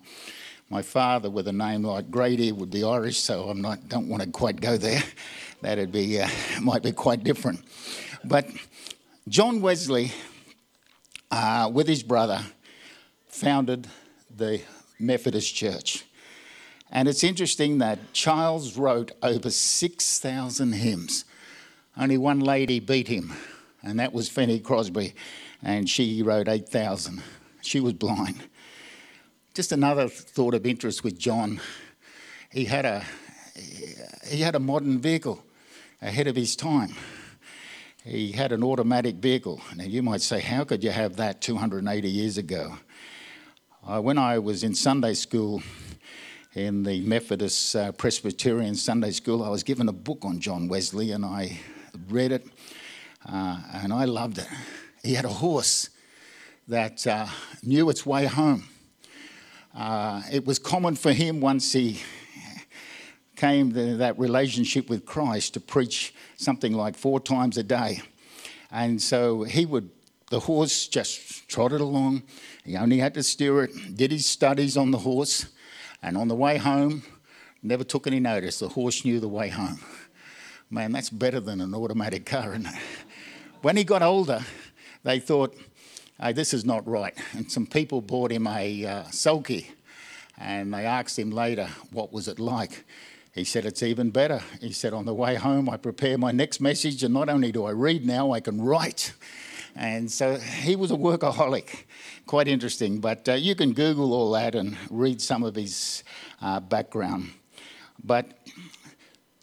My 0.69 0.81
father, 0.81 1.29
with 1.29 1.47
a 1.49 1.53
name 1.53 1.83
like 1.83 2.09
Grady, 2.09 2.51
would 2.51 2.71
be 2.71 2.83
Irish, 2.83 3.17
so 3.17 3.49
I'm 3.49 3.61
not 3.61 3.89
don't 3.89 4.07
want 4.07 4.23
to 4.23 4.29
quite 4.29 4.61
go 4.61 4.77
there. 4.77 5.03
That'd 5.61 5.91
be 5.91 6.21
uh, 6.21 6.29
might 6.61 6.81
be 6.81 6.93
quite 6.93 7.23
different. 7.23 7.59
But 8.23 8.47
John 9.27 9.61
Wesley, 9.61 10.11
uh, 11.29 11.69
with 11.73 11.87
his 11.87 12.03
brother, 12.03 12.41
founded 13.27 13.87
the 14.35 14.61
Methodist 14.97 15.53
Church. 15.53 16.05
And 16.89 17.07
it's 17.07 17.23
interesting 17.23 17.77
that 17.79 18.13
Charles 18.13 18.77
wrote 18.77 19.11
over 19.23 19.49
6,000 19.49 20.73
hymns. 20.73 21.25
Only 21.97 22.17
one 22.17 22.39
lady 22.39 22.79
beat 22.79 23.07
him, 23.07 23.33
and 23.83 23.99
that 23.99 24.13
was 24.13 24.29
Fanny 24.29 24.59
Crosby, 24.59 25.13
and 25.61 25.89
she 25.89 26.23
wrote 26.23 26.47
8,000. 26.47 27.21
She 27.61 27.79
was 27.79 27.93
blind. 27.93 28.47
Just 29.53 29.71
another 29.71 30.07
thought 30.07 30.53
of 30.53 30.65
interest 30.65 31.03
with 31.03 31.19
John. 31.19 31.59
He 32.49 32.65
had 32.65 32.85
a, 32.85 33.03
he 34.25 34.41
had 34.41 34.55
a 34.55 34.59
modern 34.59 34.99
vehicle 34.99 35.43
ahead 36.01 36.27
of 36.27 36.35
his 36.35 36.55
time. 36.55 36.95
He 38.05 38.31
had 38.31 38.51
an 38.51 38.63
automatic 38.63 39.17
vehicle. 39.17 39.61
Now, 39.75 39.83
you 39.83 40.01
might 40.01 40.21
say, 40.21 40.39
how 40.39 40.63
could 40.63 40.83
you 40.83 40.91
have 40.91 41.17
that 41.17 41.41
280 41.41 42.09
years 42.09 42.37
ago? 42.37 42.77
Uh, 43.85 43.99
when 43.99 44.17
I 44.17 44.39
was 44.39 44.63
in 44.63 44.73
Sunday 44.73 45.13
school, 45.13 45.61
in 46.53 46.83
the 46.83 47.01
Methodist 47.01 47.75
uh, 47.75 47.91
Presbyterian 47.93 48.75
Sunday 48.75 49.11
School, 49.11 49.43
I 49.43 49.49
was 49.49 49.63
given 49.63 49.87
a 49.87 49.93
book 49.93 50.25
on 50.25 50.39
John 50.39 50.67
Wesley 50.67 51.11
and 51.11 51.23
I 51.23 51.59
read 52.11 52.31
it 52.31 52.45
uh, 53.25 53.59
and 53.73 53.93
I 53.93 54.05
loved 54.05 54.37
it. 54.37 54.47
He 55.03 55.13
had 55.13 55.25
a 55.25 55.29
horse 55.29 55.89
that 56.67 57.05
uh, 57.07 57.27
knew 57.63 57.89
its 57.89 58.05
way 58.05 58.25
home. 58.25 58.65
Uh, 59.75 60.21
it 60.31 60.45
was 60.45 60.59
common 60.59 60.95
for 60.95 61.13
him 61.13 61.41
once 61.41 61.71
he 61.71 62.01
came 63.35 63.73
to 63.73 63.97
that 63.97 64.19
relationship 64.19 64.89
with 64.89 65.05
Christ 65.05 65.53
to 65.55 65.59
preach 65.59 66.13
something 66.35 66.73
like 66.73 66.95
four 66.95 67.19
times 67.19 67.57
a 67.57 67.63
day. 67.63 68.01
And 68.71 69.01
so 69.01 69.43
he 69.43 69.65
would, 69.65 69.89
the 70.29 70.41
horse 70.41 70.87
just 70.87 71.47
trotted 71.47 71.81
along 71.81 72.23
he 72.65 72.77
only 72.77 72.99
had 72.99 73.13
to 73.15 73.23
steer 73.23 73.63
it, 73.63 73.95
did 73.95 74.11
his 74.11 74.25
studies 74.25 74.77
on 74.77 74.91
the 74.91 74.99
horse, 74.99 75.47
and 76.03 76.17
on 76.17 76.27
the 76.27 76.35
way 76.35 76.57
home, 76.57 77.03
never 77.63 77.83
took 77.83 78.07
any 78.07 78.19
notice. 78.19 78.59
The 78.59 78.69
horse 78.69 79.03
knew 79.03 79.19
the 79.19 79.27
way 79.27 79.49
home. 79.49 79.79
Man, 80.73 80.93
that's 80.93 81.09
better 81.09 81.41
than 81.41 81.59
an 81.59 81.75
automatic 81.75 82.25
car, 82.25 82.51
isn't? 82.51 82.65
When 83.61 83.75
he 83.75 83.83
got 83.83 84.01
older, 84.01 84.39
they 85.03 85.19
thought, 85.19 85.53
hey, 86.17 86.31
this 86.31 86.53
is 86.53 86.63
not 86.63 86.87
right. 86.87 87.13
And 87.33 87.51
some 87.51 87.67
people 87.67 87.99
bought 87.99 88.31
him 88.31 88.47
a 88.47 88.85
uh, 88.85 89.03
sulky, 89.11 89.69
and 90.37 90.73
they 90.73 90.85
asked 90.85 91.19
him 91.19 91.29
later, 91.29 91.67
what 91.91 92.13
was 92.13 92.29
it 92.29 92.39
like? 92.39 92.85
He 93.33 93.43
said, 93.43 93.65
It's 93.65 93.83
even 93.83 94.11
better. 94.11 94.41
He 94.61 94.71
said, 94.71 94.93
On 94.93 95.05
the 95.05 95.13
way 95.13 95.35
home, 95.35 95.69
I 95.69 95.75
prepare 95.75 96.17
my 96.17 96.31
next 96.31 96.61
message, 96.61 97.03
and 97.03 97.13
not 97.13 97.27
only 97.27 97.51
do 97.51 97.65
I 97.65 97.71
read 97.71 98.05
now, 98.05 98.31
I 98.31 98.39
can 98.39 98.61
write. 98.61 99.13
And 99.75 100.09
so 100.09 100.37
he 100.37 100.75
was 100.75 100.91
a 100.91 100.95
workaholic. 100.95 101.83
Quite 102.25 102.47
interesting. 102.47 102.99
But 102.99 103.27
uh, 103.27 103.33
you 103.33 103.55
can 103.55 103.73
Google 103.73 104.13
all 104.13 104.31
that 104.31 104.55
and 104.55 104.77
read 104.89 105.21
some 105.21 105.43
of 105.43 105.55
his 105.55 106.03
uh, 106.41 106.59
background. 106.59 107.31
But 108.03 108.27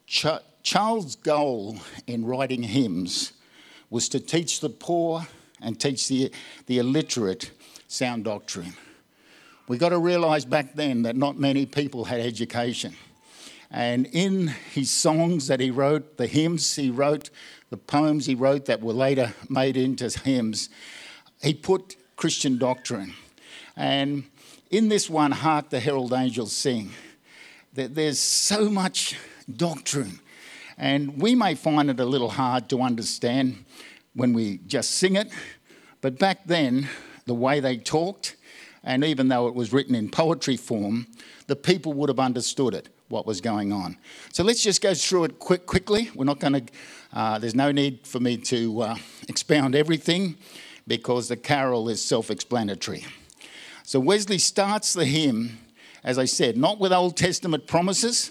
Ch- 0.06 0.26
Charles' 0.68 1.16
goal 1.16 1.78
in 2.06 2.26
writing 2.26 2.62
hymns 2.62 3.32
was 3.88 4.06
to 4.10 4.20
teach 4.20 4.60
the 4.60 4.68
poor 4.68 5.26
and 5.62 5.80
teach 5.80 6.08
the, 6.08 6.30
the 6.66 6.76
illiterate 6.76 7.52
sound 7.86 8.24
doctrine. 8.24 8.74
We've 9.66 9.80
got 9.80 9.88
to 9.88 9.98
realise 9.98 10.44
back 10.44 10.74
then 10.74 11.04
that 11.04 11.16
not 11.16 11.38
many 11.38 11.64
people 11.64 12.04
had 12.04 12.20
education. 12.20 12.96
And 13.70 14.10
in 14.12 14.48
his 14.48 14.90
songs 14.90 15.46
that 15.46 15.60
he 15.60 15.70
wrote, 15.70 16.18
the 16.18 16.26
hymns 16.26 16.76
he 16.76 16.90
wrote, 16.90 17.30
the 17.70 17.78
poems 17.78 18.26
he 18.26 18.34
wrote 18.34 18.66
that 18.66 18.82
were 18.82 18.92
later 18.92 19.32
made 19.48 19.78
into 19.78 20.10
hymns, 20.22 20.68
he 21.40 21.54
put 21.54 21.96
Christian 22.16 22.58
doctrine. 22.58 23.14
And 23.74 24.24
in 24.70 24.90
this 24.90 25.08
one, 25.08 25.30
Hark 25.30 25.70
the 25.70 25.80
Herald 25.80 26.12
Angels 26.12 26.52
Sing, 26.52 26.90
there's 27.72 28.18
so 28.18 28.68
much 28.68 29.16
doctrine. 29.50 30.20
And 30.78 31.20
we 31.20 31.34
may 31.34 31.56
find 31.56 31.90
it 31.90 31.98
a 31.98 32.04
little 32.04 32.30
hard 32.30 32.68
to 32.68 32.82
understand 32.82 33.64
when 34.14 34.32
we 34.32 34.58
just 34.66 34.92
sing 34.92 35.16
it, 35.16 35.30
but 36.00 36.18
back 36.18 36.46
then, 36.46 36.88
the 37.26 37.34
way 37.34 37.58
they 37.58 37.76
talked, 37.76 38.36
and 38.84 39.04
even 39.04 39.28
though 39.28 39.48
it 39.48 39.54
was 39.54 39.72
written 39.72 39.94
in 39.94 40.08
poetry 40.08 40.56
form, 40.56 41.08
the 41.48 41.56
people 41.56 41.92
would 41.94 42.08
have 42.08 42.20
understood 42.20 42.74
it 42.74 42.88
what 43.08 43.26
was 43.26 43.40
going 43.40 43.72
on. 43.72 43.96
So 44.32 44.44
let's 44.44 44.62
just 44.62 44.80
go 44.80 44.94
through 44.94 45.24
it 45.24 45.38
quick, 45.38 45.66
quickly. 45.66 46.10
We're 46.14 46.24
not 46.24 46.38
going 46.38 46.66
to, 46.66 46.72
uh, 47.12 47.38
there's 47.38 47.54
no 47.54 47.72
need 47.72 48.06
for 48.06 48.20
me 48.20 48.36
to 48.36 48.82
uh, 48.82 48.96
expound 49.28 49.74
everything 49.74 50.36
because 50.86 51.28
the 51.28 51.36
carol 51.36 51.88
is 51.88 52.02
self 52.02 52.30
explanatory. 52.30 53.04
So 53.82 53.98
Wesley 53.98 54.38
starts 54.38 54.92
the 54.92 55.06
hymn, 55.06 55.58
as 56.04 56.18
I 56.18 56.26
said, 56.26 56.56
not 56.56 56.78
with 56.78 56.92
Old 56.92 57.16
Testament 57.16 57.66
promises 57.66 58.30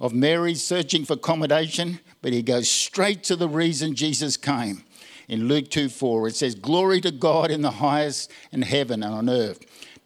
of 0.00 0.12
Mary 0.12 0.54
searching 0.54 1.04
for 1.04 1.14
accommodation, 1.14 2.00
but 2.22 2.32
he 2.32 2.42
goes 2.42 2.70
straight 2.70 3.22
to 3.24 3.36
the 3.36 3.48
reason 3.48 3.94
Jesus 3.94 4.36
came. 4.36 4.84
In 5.28 5.48
Luke 5.48 5.70
2 5.70 5.88
4, 5.88 6.28
it 6.28 6.36
says, 6.36 6.54
Glory 6.54 7.00
to 7.00 7.10
God 7.10 7.50
in 7.50 7.62
the 7.62 7.72
highest 7.72 8.30
in 8.52 8.62
heaven 8.62 9.02
and 9.02 9.14
on 9.14 9.28
earth, 9.28 9.60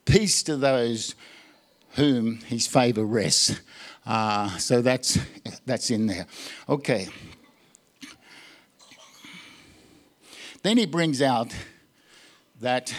peace 0.04 0.42
to 0.44 0.56
those 0.56 1.14
whom 1.96 2.38
his 2.40 2.66
favour 2.66 3.04
rests. 3.04 3.60
Uh, 4.06 4.56
so 4.56 4.80
that's, 4.80 5.18
that's 5.66 5.90
in 5.90 6.06
there. 6.06 6.26
Okay. 6.68 7.08
Then 10.62 10.76
he 10.76 10.86
brings 10.86 11.22
out 11.22 11.54
that 12.60 12.94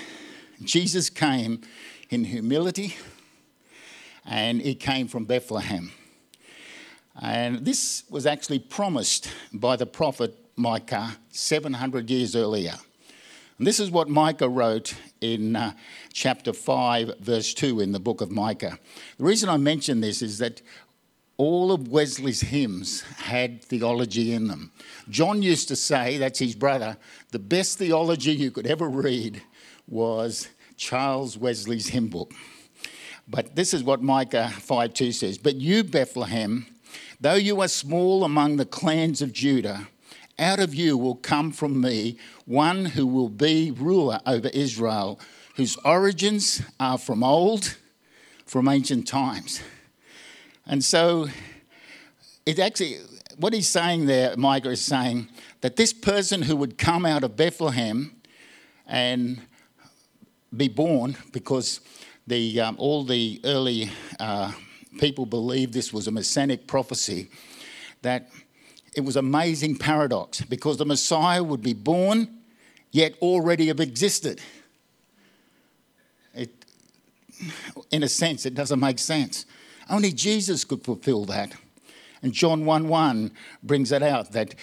Jesus 0.64 1.10
came 1.10 1.62
in 2.10 2.26
humility 2.26 2.96
and 4.26 4.62
he 4.62 4.76
came 4.76 5.08
from 5.08 5.26
Bethlehem. 5.26 5.92
And 7.20 7.66
this 7.66 8.04
was 8.10 8.26
actually 8.26 8.60
promised 8.60 9.30
by 9.52 9.76
the 9.76 9.86
prophet 9.86 10.38
Micah 10.56 11.18
700 11.30 12.10
years 12.10 12.36
earlier. 12.36 12.76
And 13.58 13.68
this 13.68 13.80
is 13.80 13.92
what 13.92 14.10
Micah 14.10 14.50
wrote 14.50 14.96
in 15.20 15.56
uh, 15.56 15.74
chapter 16.14 16.54
5, 16.54 17.20
verse 17.20 17.54
2 17.54 17.80
in 17.80 17.92
the 17.92 18.00
book 18.00 18.22
of 18.22 18.32
Micah. 18.32 18.80
The 19.18 19.24
reason 19.24 19.50
I 19.50 19.58
mention 19.58 20.02
this 20.02 20.22
is 20.22 20.40
that 20.40 20.62
all 21.38 21.72
of 21.72 21.88
Wesley's 21.88 22.42
hymns 22.42 23.02
had 23.02 23.64
theology 23.64 24.34
in 24.34 24.48
them. 24.48 24.72
John 25.10 25.42
used 25.42 25.68
to 25.68 25.76
say, 25.76 26.18
that's 26.18 26.40
his 26.40 26.56
brother, 26.56 26.98
the 27.32 27.40
best 27.40 27.78
theology 27.78 28.32
you 28.32 28.52
could 28.52 28.68
ever 28.68 28.88
read 28.88 29.42
was 29.88 30.50
Charles 30.78 31.38
Wesley's 31.38 31.90
hymn 31.90 32.08
book. 32.08 32.34
But 33.28 33.56
this 33.56 33.74
is 33.74 33.84
what 33.84 34.02
Micah 34.02 34.52
5:2 34.60 35.12
says, 35.12 35.38
"But 35.38 35.56
you 35.56 35.84
Bethlehem, 35.84 36.66
though 37.22 37.36
you 37.36 37.62
are 37.62 37.68
small 37.68 38.24
among 38.24 38.58
the 38.58 38.66
clans 38.66 39.22
of 39.22 39.32
Judah, 39.32 39.88
out 40.40 40.60
of 40.60 40.74
you 40.76 40.98
will 40.98 41.16
come 41.16 41.52
from 41.52 41.80
me 41.80 42.18
one 42.46 42.86
who 42.86 43.06
will 43.06 43.30
be 43.30 43.72
ruler 43.72 44.20
over 44.26 44.50
Israel, 44.50 45.20
whose 45.56 45.78
origins 45.86 46.62
are 46.80 46.98
from 46.98 47.24
old, 47.24 47.78
from 48.46 48.68
ancient 48.68 49.08
times." 49.08 49.62
And 50.66 50.84
so 50.84 51.28
it 52.46 52.60
actually, 52.60 52.98
what 53.38 53.54
he's 53.54 53.68
saying 53.68 54.08
there, 54.08 54.36
Micah 54.36 54.72
is 54.72 54.82
saying 54.82 55.30
that 55.62 55.76
this 55.76 55.94
person 55.94 56.42
who 56.42 56.56
would 56.56 56.78
come 56.78 57.06
out 57.06 57.24
of 57.24 57.36
Bethlehem 57.36 58.16
and 58.88 59.42
be 60.56 60.68
born, 60.68 61.16
because 61.32 61.82
the, 62.28 62.60
um, 62.60 62.76
all 62.78 63.04
the 63.04 63.40
early 63.44 63.90
uh, 64.20 64.52
people 65.00 65.26
believed 65.26 65.74
this 65.74 65.94
was 65.94 66.08
a 66.08 66.12
messianic 66.12 66.68
prophecy, 66.68 67.30
that 68.02 68.30
it 68.96 69.02
was 69.02 69.16
amazing 69.16 69.78
paradox 69.78 70.42
because 70.42 70.78
the 70.78 70.86
Messiah 70.86 71.44
would 71.44 71.62
be 71.62 71.74
born, 71.74 72.28
yet 72.92 73.16
already 73.22 73.68
have 73.68 73.80
existed. 73.80 74.42
It, 76.34 76.66
in 77.90 78.04
a 78.04 78.10
sense, 78.10 78.46
it 78.46 78.54
doesn't 78.54 78.80
make 78.80 79.00
sense. 79.00 79.46
Only 79.90 80.12
Jesus 80.12 80.64
could 80.64 80.84
fulfill 80.84 81.26
that. 81.26 81.54
And 82.22 82.34
John 82.34 82.66
1 82.66 82.88
1 82.88 83.32
brings 83.64 83.92
it 83.92 84.04
out 84.04 84.32
that 84.34 84.56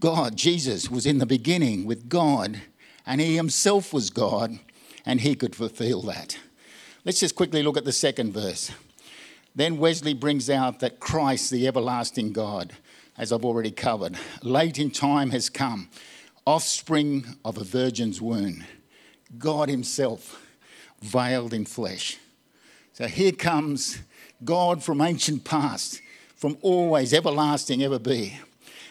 God, 0.00 0.36
Jesus, 0.36 0.90
was 0.90 1.06
in 1.06 1.18
the 1.18 1.26
beginning 1.26 1.84
with 1.84 2.08
God, 2.08 2.62
and 3.04 3.20
he 3.20 3.36
himself 3.36 3.92
was 3.92 4.10
God, 4.10 4.58
and 5.04 5.20
he 5.20 5.34
could 5.34 5.56
fulfill 5.56 6.02
that. 6.02 6.38
Let's 7.04 7.20
just 7.20 7.34
quickly 7.34 7.62
look 7.62 7.76
at 7.76 7.84
the 7.84 7.92
second 7.92 8.32
verse. 8.32 8.70
Then 9.58 9.78
Wesley 9.78 10.14
brings 10.14 10.48
out 10.48 10.78
that 10.78 11.00
Christ, 11.00 11.50
the 11.50 11.66
everlasting 11.66 12.32
God, 12.32 12.74
as 13.16 13.32
I've 13.32 13.44
already 13.44 13.72
covered, 13.72 14.16
late 14.40 14.78
in 14.78 14.88
time 14.88 15.30
has 15.30 15.50
come, 15.50 15.88
offspring 16.46 17.34
of 17.44 17.58
a 17.58 17.64
virgin's 17.64 18.22
womb, 18.22 18.62
God 19.36 19.68
Himself, 19.68 20.40
veiled 21.02 21.52
in 21.52 21.64
flesh. 21.64 22.18
So 22.92 23.08
here 23.08 23.32
comes 23.32 23.98
God 24.44 24.84
from 24.84 25.00
ancient 25.00 25.42
past, 25.42 26.02
from 26.36 26.56
always, 26.62 27.12
everlasting, 27.12 27.82
ever 27.82 27.98
be. 27.98 28.38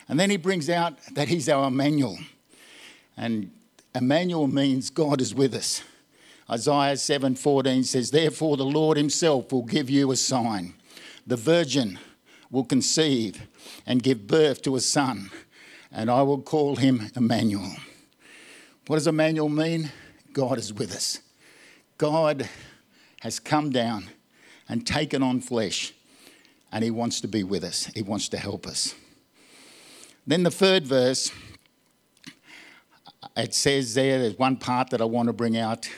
And 0.09 0.19
then 0.19 0.29
He 0.29 0.35
brings 0.35 0.69
out 0.69 0.97
that 1.13 1.29
He's 1.29 1.47
our 1.47 1.69
Emmanuel. 1.69 2.17
And 3.15 3.51
Emmanuel 3.95 4.47
means 4.47 4.89
God 4.89 5.21
is 5.21 5.33
with 5.33 5.53
us. 5.53 5.81
Isaiah 6.49 6.95
7:14 6.95 7.83
says, 7.83 8.11
"Therefore 8.11 8.55
the 8.55 8.65
Lord 8.65 8.97
himself 8.97 9.51
will 9.51 9.63
give 9.63 9.89
you 9.89 10.11
a 10.11 10.15
sign. 10.15 10.73
The 11.25 11.35
virgin 11.35 11.99
will 12.49 12.63
conceive 12.63 13.41
and 13.85 14.01
give 14.01 14.27
birth 14.27 14.61
to 14.61 14.75
a 14.75 14.81
son, 14.81 15.29
and 15.91 16.09
I 16.09 16.21
will 16.21 16.41
call 16.41 16.77
him 16.77 17.11
Emmanuel. 17.15 17.75
What 18.87 18.95
does 18.95 19.07
Emmanuel 19.07 19.49
mean? 19.49 19.91
God 20.31 20.57
is 20.57 20.73
with 20.73 20.95
us. 20.95 21.19
God 21.97 22.47
has 23.21 23.39
come 23.39 23.71
down 23.71 24.09
and 24.69 24.85
taken 24.85 25.21
on 25.23 25.41
flesh, 25.41 25.93
and 26.71 26.83
he 26.83 26.91
wants 26.91 27.19
to 27.21 27.27
be 27.27 27.43
with 27.43 27.63
us, 27.63 27.89
he 27.95 28.01
wants 28.01 28.29
to 28.29 28.37
help 28.37 28.67
us. 28.67 28.95
Then 30.25 30.43
the 30.43 30.51
third 30.51 30.85
verse, 30.85 31.31
it 33.35 33.53
says 33.53 33.93
there, 33.93 34.19
there's 34.19 34.37
one 34.37 34.57
part 34.57 34.89
that 34.91 35.01
I 35.01 35.05
want 35.05 35.27
to 35.27 35.33
bring 35.33 35.57
out 35.57 35.89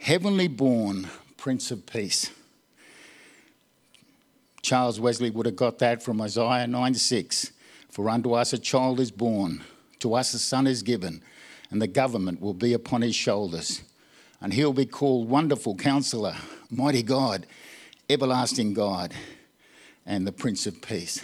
Heavenly 0.00 0.48
born 0.48 1.10
Prince 1.36 1.70
of 1.70 1.84
Peace. 1.84 2.30
Charles 4.62 4.98
Wesley 4.98 5.28
would 5.28 5.44
have 5.44 5.56
got 5.56 5.78
that 5.80 6.02
from 6.02 6.22
Isaiah 6.22 6.66
9 6.66 6.94
6. 6.94 7.52
For 7.90 8.08
unto 8.08 8.32
us 8.32 8.54
a 8.54 8.58
child 8.58 8.98
is 8.98 9.10
born, 9.10 9.62
to 9.98 10.14
us 10.14 10.32
a 10.32 10.38
son 10.38 10.66
is 10.66 10.82
given, 10.82 11.22
and 11.70 11.82
the 11.82 11.86
government 11.86 12.40
will 12.40 12.54
be 12.54 12.72
upon 12.72 13.02
his 13.02 13.14
shoulders. 13.14 13.82
And 14.40 14.54
he'll 14.54 14.72
be 14.72 14.86
called 14.86 15.28
Wonderful 15.28 15.76
Counselor, 15.76 16.34
Mighty 16.70 17.02
God, 17.02 17.46
Everlasting 18.08 18.72
God, 18.72 19.12
and 20.06 20.26
the 20.26 20.32
Prince 20.32 20.66
of 20.66 20.80
Peace. 20.80 21.22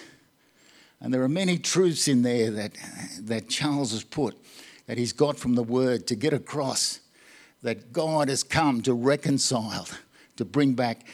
And 1.01 1.15
there 1.15 1.23
are 1.23 1.31
many 1.31 1.57
truths 1.57 2.09
in 2.09 2.21
there 2.21 2.51
that, 2.51 2.73
that 3.23 3.49
Charles 3.49 3.93
has 3.93 4.05
put, 4.05 4.37
that 4.87 4.99
he's 4.99 5.15
got 5.15 5.39
from 5.39 5.55
the 5.55 5.63
Word 5.63 6.07
to 6.09 6.15
get 6.15 6.35
across 6.35 7.01
that 7.63 7.93
God 7.93 8.29
has 8.29 8.43
come 8.43 8.83
to 8.83 8.95
reconcile, 8.95 9.87
to 10.37 10.45
bring 10.45 10.75
back, 10.75 11.07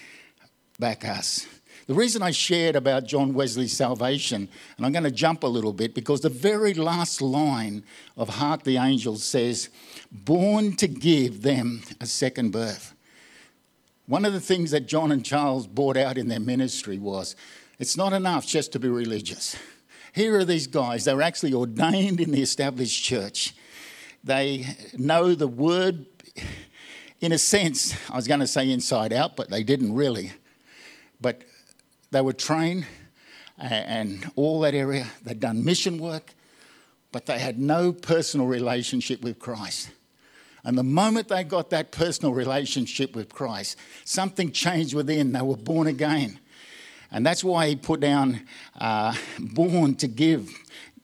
back 0.79 1.05
us. 1.05 1.47
The 1.87 1.95
reason 1.95 2.23
I 2.23 2.31
shared 2.31 2.77
about 2.77 3.07
John 3.07 3.35
Wesley's 3.35 3.77
salvation, 3.77 4.49
and 4.77 4.87
I'm 4.87 4.93
going 4.93 5.05
to 5.05 5.11
jump 5.11 5.43
a 5.43 5.49
little 5.49 5.73
bit 5.73 5.95
because 5.95 6.21
the 6.21 6.29
very 6.29 6.75
last 6.75 7.21
line 7.21 7.83
of 8.17 8.29
Hark 8.29 8.63
the 8.63 8.77
Angels 8.77 9.25
says, 9.25 9.69
Born 10.11 10.77
to 10.77 10.87
give 10.87 11.43
them 11.43 11.83
a 12.01 12.07
second 12.07 12.53
birth. 12.53 12.95
One 14.07 14.25
of 14.25 14.33
the 14.33 14.41
things 14.41 14.71
that 14.71 14.87
John 14.87 15.11
and 15.11 15.25
Charles 15.25 15.67
brought 15.67 15.97
out 15.97 16.19
in 16.19 16.29
their 16.29 16.41
ministry 16.41 16.99
was 16.99 17.35
it's 17.79 17.97
not 17.97 18.13
enough 18.13 18.47
just 18.47 18.73
to 18.73 18.79
be 18.79 18.89
religious. 18.89 19.57
Here 20.13 20.39
are 20.39 20.45
these 20.45 20.67
guys, 20.67 21.05
they're 21.05 21.23
actually 21.23 21.55
ordained 21.55 22.21
in 22.21 22.31
the 22.31 22.43
established 22.43 23.03
church. 23.03 23.55
They 24.23 24.67
know 24.97 25.35
the 25.35 25.49
word, 25.49 26.12
in 27.21 27.33
a 27.33 27.39
sense, 27.39 27.95
I 28.11 28.17
was 28.17 28.27
going 28.27 28.41
to 28.41 28.47
say 28.47 28.71
inside 28.71 29.13
out, 29.13 29.37
but 29.37 29.51
they 29.51 29.63
didn't 29.63 29.95
really. 29.95 30.33
But 31.21 31.43
they 32.11 32.21
were 32.21 32.33
trained 32.33 32.87
and 33.59 34.31
all 34.37 34.61
that 34.61 34.75
area. 34.75 35.07
They'd 35.23 35.41
done 35.41 35.65
mission 35.65 35.99
work, 35.99 36.35
but 37.13 37.27
they 37.27 37.39
had 37.39 37.59
no 37.59 37.93
personal 37.93 38.47
relationship 38.47 39.23
with 39.23 39.39
Christ. 39.39 39.91
And 40.65 40.79
the 40.79 40.85
moment 40.85 41.29
they 41.29 41.45
got 41.45 41.71
that 41.71 41.91
personal 41.91 42.33
relationship 42.33 43.17
with 43.17 43.29
Christ, 43.29 43.77
something 44.05 44.53
changed 44.53 44.95
within. 44.95 45.33
They 45.33 45.43
were 45.43 45.57
born 45.57 45.87
again. 45.87 46.39
And 47.11 47.27
that's 47.27 47.45
why 47.45 47.69
he 47.69 47.77
put 47.77 48.01
down, 48.01 48.47
uh, 48.81 49.15
born 49.39 49.97
to 49.97 50.09
give, 50.09 50.51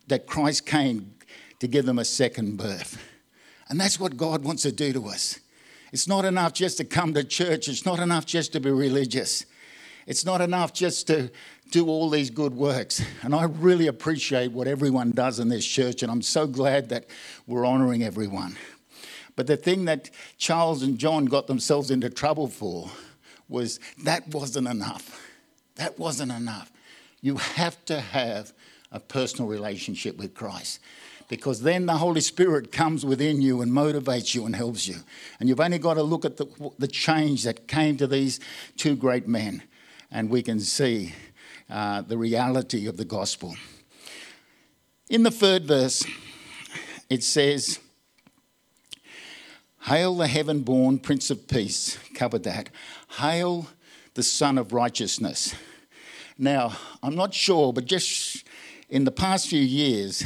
that 0.06 0.26
Christ 0.26 0.64
came 0.64 1.14
to 1.58 1.68
give 1.68 1.86
them 1.86 1.98
a 1.98 2.04
second 2.04 2.56
birth. 2.56 2.98
And 3.68 3.80
that's 3.80 4.00
what 4.00 4.16
God 4.16 4.44
wants 4.44 4.62
to 4.62 4.72
do 4.72 4.92
to 4.92 5.06
us. 5.08 5.38
It's 5.92 6.08
not 6.08 6.24
enough 6.24 6.52
just 6.52 6.78
to 6.78 6.84
come 6.84 7.14
to 7.14 7.24
church, 7.24 7.68
it's 7.68 7.86
not 7.86 7.98
enough 7.98 8.26
just 8.26 8.52
to 8.52 8.60
be 8.60 8.70
religious. 8.70 9.44
It's 10.06 10.24
not 10.24 10.40
enough 10.40 10.72
just 10.72 11.06
to 11.08 11.30
do 11.70 11.86
all 11.86 12.08
these 12.08 12.30
good 12.30 12.54
works. 12.54 13.02
And 13.22 13.34
I 13.34 13.44
really 13.44 13.88
appreciate 13.88 14.52
what 14.52 14.66
everyone 14.66 15.10
does 15.10 15.38
in 15.38 15.48
this 15.48 15.66
church, 15.66 16.02
and 16.02 16.10
I'm 16.10 16.22
so 16.22 16.46
glad 16.46 16.88
that 16.88 17.06
we're 17.46 17.66
honouring 17.66 18.02
everyone. 18.02 18.56
But 19.36 19.46
the 19.46 19.56
thing 19.56 19.84
that 19.84 20.10
Charles 20.38 20.82
and 20.82 20.98
John 20.98 21.26
got 21.26 21.46
themselves 21.46 21.90
into 21.90 22.08
trouble 22.08 22.48
for 22.48 22.90
was 23.48 23.80
that 24.02 24.26
wasn't 24.28 24.66
enough. 24.66 25.20
That 25.76 25.98
wasn't 25.98 26.32
enough. 26.32 26.72
You 27.20 27.36
have 27.36 27.82
to 27.86 28.00
have 28.00 28.52
a 28.90 29.00
personal 29.00 29.48
relationship 29.48 30.16
with 30.16 30.34
Christ 30.34 30.80
because 31.28 31.60
then 31.60 31.86
the 31.86 31.98
Holy 31.98 32.20
Spirit 32.20 32.72
comes 32.72 33.04
within 33.04 33.40
you 33.40 33.60
and 33.60 33.70
motivates 33.70 34.34
you 34.34 34.46
and 34.46 34.56
helps 34.56 34.88
you. 34.88 34.96
And 35.38 35.48
you've 35.48 35.60
only 35.60 35.78
got 35.78 35.94
to 35.94 36.02
look 36.02 36.24
at 36.24 36.38
the, 36.38 36.46
the 36.78 36.88
change 36.88 37.44
that 37.44 37.68
came 37.68 37.96
to 37.98 38.06
these 38.06 38.40
two 38.76 38.96
great 38.96 39.28
men 39.28 39.62
and 40.10 40.30
we 40.30 40.42
can 40.42 40.58
see 40.60 41.14
uh, 41.70 42.02
the 42.02 42.16
reality 42.16 42.86
of 42.86 42.96
the 42.96 43.04
gospel. 43.04 43.54
In 45.10 45.22
the 45.22 45.30
third 45.30 45.66
verse, 45.66 46.04
it 47.10 47.22
says, 47.22 47.78
Hail 49.82 50.16
the 50.16 50.26
heaven 50.26 50.60
born 50.60 50.98
Prince 50.98 51.30
of 51.30 51.46
Peace, 51.48 51.98
covered 52.14 52.42
that. 52.44 52.68
Hail 53.18 53.68
the 54.14 54.22
Sun 54.22 54.58
of 54.58 54.72
Righteousness. 54.72 55.54
Now, 56.36 56.76
I'm 57.02 57.14
not 57.14 57.32
sure, 57.32 57.72
but 57.72 57.86
just 57.86 58.46
in 58.90 59.04
the 59.04 59.10
past 59.10 59.48
few 59.48 59.60
years, 59.60 60.24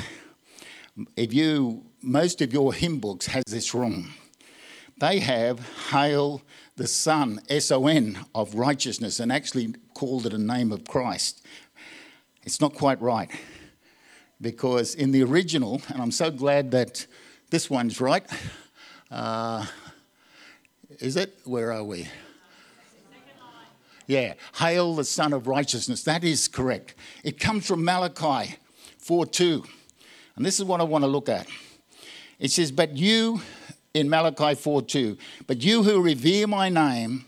if 1.17 1.33
you, 1.33 1.85
most 2.03 2.41
of 2.43 2.53
your 2.53 2.73
hymn 2.73 2.99
books 2.99 3.27
has 3.27 3.45
this 3.49 3.75
wrong. 3.75 4.09
They 4.99 5.19
have 5.21 5.61
Hail 5.91 6.43
the 6.77 6.87
Son, 6.87 7.41
S 7.49 7.71
O 7.71 7.87
N, 7.87 8.19
of 8.35 8.55
righteousness, 8.55 9.21
and 9.21 9.33
actually 9.33 9.75
called 9.95 10.27
it 10.27 10.33
a 10.33 10.38
name 10.38 10.73
of 10.73 10.85
Christ. 10.85 11.45
It's 12.45 12.61
not 12.61 12.75
quite 12.75 13.01
right. 13.01 13.31
Because 14.41 14.95
in 14.95 15.12
the 15.12 15.23
original, 15.23 15.83
and 15.88 16.03
I'm 16.03 16.11
so 16.11 16.31
glad 16.31 16.71
that 16.73 17.07
this 17.51 17.69
one's 17.71 18.01
right. 18.01 18.25
Uh, 19.11 19.67
is 20.99 21.17
it? 21.17 21.38
Where 21.45 21.73
are 21.73 21.85
we? 21.85 22.09
Yeah, 24.07 24.35
hail 24.57 24.95
the 24.95 25.05
Sun 25.05 25.33
of 25.33 25.47
Righteousness. 25.47 26.03
That 26.05 26.25
is 26.25 26.49
correct. 26.49 26.95
It 27.23 27.38
comes 27.38 27.67
from 27.67 27.85
Malachi 27.85 28.57
4 28.99 29.27
2. 29.27 29.65
And 30.37 30.45
this 30.45 30.59
is 30.59 30.64
what 30.64 30.81
I 30.81 30.85
want 30.85 31.05
to 31.05 31.09
look 31.09 31.29
at. 31.29 31.47
It 32.38 32.51
says, 32.51 32.73
But 32.73 32.97
you, 32.97 33.40
in 33.95 34.09
Malachi 34.09 34.55
4 34.55 34.83
2. 34.83 35.18
But 35.47 35.62
you 35.62 35.83
who 35.83 36.03
revere 36.03 36.47
my 36.47 36.68
name, 36.68 37.25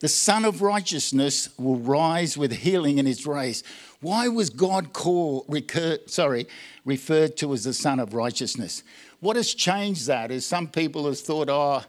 the 0.00 0.08
Sun 0.08 0.44
of 0.44 0.62
Righteousness 0.62 1.48
will 1.58 1.78
rise 1.78 2.36
with 2.36 2.52
healing 2.52 2.98
in 2.98 3.06
his 3.06 3.26
race. 3.26 3.62
Why 4.00 4.28
was 4.28 4.50
God 4.50 4.92
called, 4.92 5.46
recur, 5.48 5.98
sorry, 6.06 6.46
referred 6.84 7.36
to 7.38 7.52
as 7.54 7.64
the 7.64 7.72
Sun 7.72 7.98
of 7.98 8.14
Righteousness? 8.14 8.82
What 9.20 9.36
has 9.36 9.54
changed 9.54 10.06
that 10.06 10.30
is 10.30 10.44
some 10.44 10.68
people 10.68 11.06
have 11.06 11.18
thought, 11.18 11.48
oh, 11.48 11.82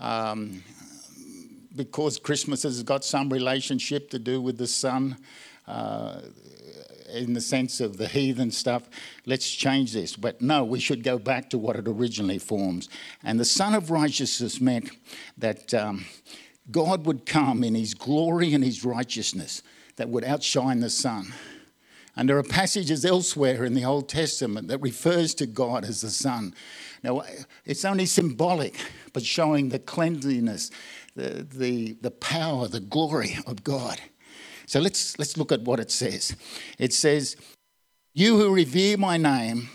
um, 0.00 0.62
because 1.76 2.18
Christmas 2.18 2.64
has 2.64 2.82
got 2.82 3.04
some 3.04 3.30
relationship 3.30 4.10
to 4.10 4.18
do 4.18 4.40
with 4.40 4.58
the 4.58 4.66
sun. 4.66 5.16
Uh, 5.66 6.20
in 7.12 7.34
the 7.34 7.40
sense 7.40 7.80
of 7.80 7.96
the 7.96 8.08
heathen 8.08 8.50
stuff, 8.50 8.88
let's 9.26 9.50
change 9.50 9.92
this. 9.92 10.16
But 10.16 10.40
no, 10.40 10.64
we 10.64 10.80
should 10.80 11.02
go 11.02 11.18
back 11.18 11.50
to 11.50 11.58
what 11.58 11.76
it 11.76 11.86
originally 11.86 12.38
forms. 12.38 12.88
And 13.22 13.38
the 13.38 13.44
Sun 13.44 13.74
of 13.74 13.90
Righteousness 13.90 14.60
meant 14.60 14.90
that 15.38 15.72
um, 15.74 16.04
God 16.70 17.06
would 17.06 17.26
come 17.26 17.64
in 17.64 17.74
his 17.74 17.94
glory 17.94 18.54
and 18.54 18.64
his 18.64 18.84
righteousness 18.84 19.62
that 19.96 20.08
would 20.08 20.24
outshine 20.24 20.80
the 20.80 20.90
sun. 20.90 21.32
And 22.14 22.28
there 22.28 22.38
are 22.38 22.42
passages 22.42 23.04
elsewhere 23.04 23.64
in 23.64 23.74
the 23.74 23.84
Old 23.84 24.08
Testament 24.08 24.68
that 24.68 24.82
refers 24.82 25.34
to 25.36 25.46
God 25.46 25.84
as 25.84 26.02
the 26.02 26.10
Sun. 26.10 26.54
Now, 27.02 27.22
it's 27.64 27.86
only 27.86 28.04
symbolic, 28.04 28.76
but 29.12 29.24
showing 29.24 29.70
the 29.70 29.78
cleanliness, 29.78 30.70
the, 31.16 31.46
the, 31.50 31.96
the 32.02 32.10
power, 32.10 32.68
the 32.68 32.80
glory 32.80 33.38
of 33.46 33.64
God. 33.64 33.98
So 34.72 34.80
let's, 34.80 35.18
let's 35.18 35.36
look 35.36 35.52
at 35.52 35.60
what 35.60 35.80
it 35.80 35.90
says. 35.90 36.34
It 36.78 36.94
says, 36.94 37.36
You 38.14 38.38
who 38.38 38.54
revere 38.54 38.96
my 38.96 39.18
name, 39.18 39.68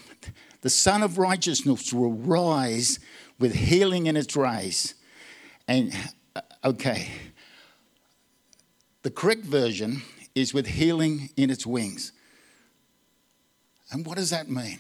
the 0.62 0.72
Sun 0.72 1.04
of 1.04 1.20
Righteousness 1.20 1.94
will 1.94 2.14
rise 2.14 2.98
with 3.38 3.54
healing 3.54 4.08
in 4.08 4.18
its 4.18 4.36
rays. 4.36 4.96
And, 5.68 5.96
uh, 6.36 6.42
okay, 6.66 7.10
the 9.04 9.12
correct 9.12 9.44
version 9.44 10.02
is 10.34 10.52
with 10.52 10.66
healing 10.66 11.30
in 11.38 11.52
its 11.52 11.68
wings. 11.68 12.12
And 13.92 14.04
what 14.04 14.18
does 14.18 14.32
that 14.32 14.50
mean? 14.50 14.80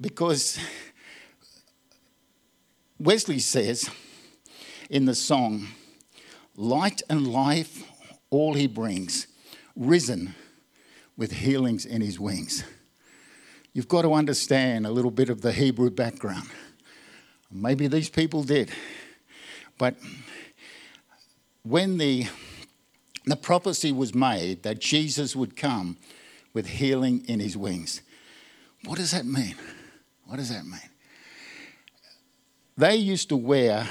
Because 0.00 0.58
Wesley 2.98 3.38
says 3.38 3.88
in 4.90 5.04
the 5.04 5.14
song, 5.14 5.68
Light 6.56 7.02
and 7.08 7.28
life, 7.28 7.84
all 8.30 8.54
he 8.54 8.66
brings, 8.66 9.26
risen 9.76 10.34
with 11.16 11.32
healings 11.32 11.84
in 11.84 12.00
his 12.00 12.18
wings. 12.18 12.64
You've 13.72 13.88
got 13.88 14.02
to 14.02 14.14
understand 14.14 14.86
a 14.86 14.90
little 14.90 15.10
bit 15.10 15.28
of 15.28 15.42
the 15.42 15.52
Hebrew 15.52 15.90
background. 15.90 16.48
Maybe 17.52 17.88
these 17.88 18.08
people 18.08 18.42
did. 18.42 18.70
But 19.78 19.96
when 21.62 21.98
the, 21.98 22.26
the 23.26 23.36
prophecy 23.36 23.92
was 23.92 24.14
made 24.14 24.62
that 24.62 24.80
Jesus 24.80 25.36
would 25.36 25.56
come 25.56 25.96
with 26.52 26.66
healing 26.66 27.24
in 27.28 27.40
his 27.40 27.56
wings, 27.56 28.02
what 28.84 28.98
does 28.98 29.10
that 29.10 29.26
mean? 29.26 29.56
What 30.24 30.36
does 30.36 30.48
that 30.50 30.64
mean? 30.64 30.80
They 32.76 32.96
used 32.96 33.28
to 33.28 33.36
wear, 33.36 33.86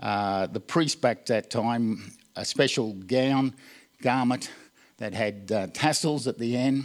uh, 0.00 0.46
the 0.46 0.60
priest 0.60 1.00
back 1.00 1.26
that 1.26 1.50
time, 1.50 2.12
a 2.38 2.44
special 2.44 2.92
gown, 2.92 3.52
garment 4.00 4.50
that 4.98 5.12
had 5.12 5.50
uh, 5.50 5.66
tassels 5.72 6.28
at 6.28 6.38
the 6.38 6.56
end, 6.56 6.84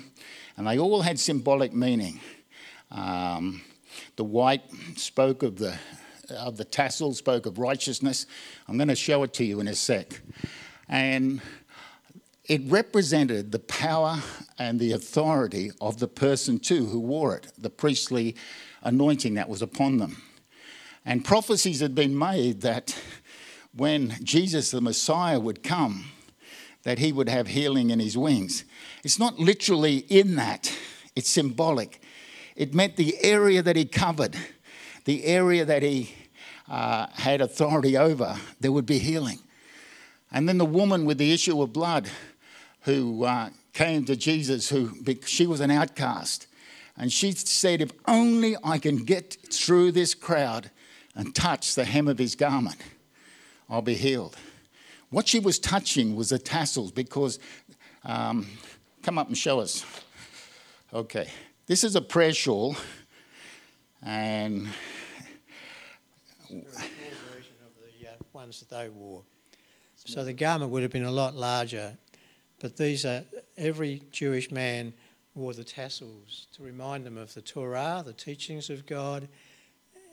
and 0.57 0.67
they 0.67 0.79
all 0.79 1.01
had 1.01 1.19
symbolic 1.19 1.73
meaning. 1.73 2.19
Um, 2.89 3.61
the 4.15 4.23
white 4.23 4.63
spoke 4.95 5.43
of 5.43 5.57
the 5.57 5.77
of 6.31 6.57
the 6.57 6.65
tassel, 6.65 7.13
spoke 7.13 7.45
of 7.45 7.59
righteousness. 7.59 8.25
I'm 8.67 8.77
going 8.77 8.87
to 8.87 8.95
show 8.95 9.21
it 9.23 9.33
to 9.33 9.45
you 9.45 9.59
in 9.59 9.67
a 9.67 9.75
sec. 9.75 10.21
And 10.89 11.41
it 12.45 12.61
represented 12.65 13.51
the 13.51 13.59
power 13.59 14.19
and 14.57 14.79
the 14.79 14.93
authority 14.93 15.71
of 15.81 15.99
the 15.99 16.07
person 16.07 16.59
too 16.59 16.85
who 16.85 16.99
wore 16.99 17.35
it, 17.35 17.51
the 17.57 17.69
priestly 17.69 18.35
anointing 18.81 19.35
that 19.35 19.49
was 19.49 19.61
upon 19.61 19.97
them. 19.97 20.21
And 21.05 21.23
prophecies 21.23 21.81
had 21.81 21.93
been 21.93 22.17
made 22.17 22.61
that 22.61 22.97
when 23.75 24.15
Jesus 24.23 24.71
the 24.71 24.81
Messiah 24.81 25.39
would 25.39 25.63
come, 25.63 26.05
that 26.83 26.99
he 26.99 27.11
would 27.11 27.29
have 27.29 27.47
healing 27.47 27.89
in 27.89 27.99
his 27.99 28.17
wings. 28.17 28.65
It's 29.03 29.19
not 29.19 29.39
literally 29.39 29.97
in 30.09 30.35
that, 30.35 30.71
it's 31.15 31.29
symbolic. 31.29 32.01
It 32.55 32.73
meant 32.73 32.97
the 32.97 33.17
area 33.23 33.61
that 33.63 33.75
he 33.75 33.85
covered, 33.85 34.37
the 35.05 35.25
area 35.25 35.65
that 35.65 35.81
he 35.81 36.13
uh, 36.69 37.07
had 37.13 37.41
authority 37.41 37.97
over, 37.97 38.37
there 38.59 38.71
would 38.71 38.85
be 38.85 38.99
healing. 38.99 39.39
And 40.31 40.47
then 40.47 40.57
the 40.57 40.65
woman 40.65 41.05
with 41.05 41.17
the 41.17 41.31
issue 41.31 41.61
of 41.61 41.73
blood 41.73 42.09
who 42.81 43.23
uh, 43.23 43.49
came 43.73 44.05
to 44.05 44.15
Jesus, 44.15 44.69
who 44.69 44.91
she 45.25 45.47
was 45.47 45.61
an 45.61 45.71
outcast. 45.71 46.47
And 46.97 47.11
she 47.11 47.31
said, 47.31 47.81
If 47.81 47.91
only 48.07 48.55
I 48.63 48.77
can 48.77 48.97
get 48.97 49.37
through 49.51 49.91
this 49.91 50.13
crowd 50.13 50.69
and 51.15 51.33
touch 51.33 51.75
the 51.75 51.85
hem 51.85 52.07
of 52.07 52.17
his 52.17 52.35
garment, 52.35 52.77
I'll 53.69 53.81
be 53.81 53.95
healed. 53.95 54.35
What 55.09 55.27
she 55.27 55.39
was 55.39 55.59
touching 55.59 56.15
was 56.15 56.29
the 56.29 56.39
tassels 56.39 56.91
because, 56.91 57.39
um, 58.03 58.47
come 59.01 59.17
up 59.17 59.27
and 59.27 59.37
show 59.37 59.59
us. 59.59 59.85
Okay, 60.93 61.27
this 61.67 61.83
is 61.83 61.95
a 61.95 62.01
prayer 62.01 62.33
shawl, 62.33 62.75
and 64.01 64.67
ones 68.43 68.59
that 68.59 68.69
they 68.69 68.89
wore. 68.89 69.23
So 69.95 70.25
the 70.25 70.33
garment 70.33 70.71
would 70.71 70.81
have 70.81 70.91
been 70.91 71.05
a 71.05 71.11
lot 71.11 71.33
larger, 71.33 71.97
but 72.59 72.75
these 72.75 73.05
are 73.05 73.23
every 73.57 74.01
Jewish 74.11 74.51
man 74.51 74.93
wore 75.33 75.53
the 75.53 75.63
tassels 75.63 76.47
to 76.53 76.63
remind 76.63 77.05
them 77.05 77.17
of 77.17 77.33
the 77.33 77.41
Torah, 77.41 78.03
the 78.05 78.11
teachings 78.11 78.69
of 78.69 78.85
God, 78.85 79.29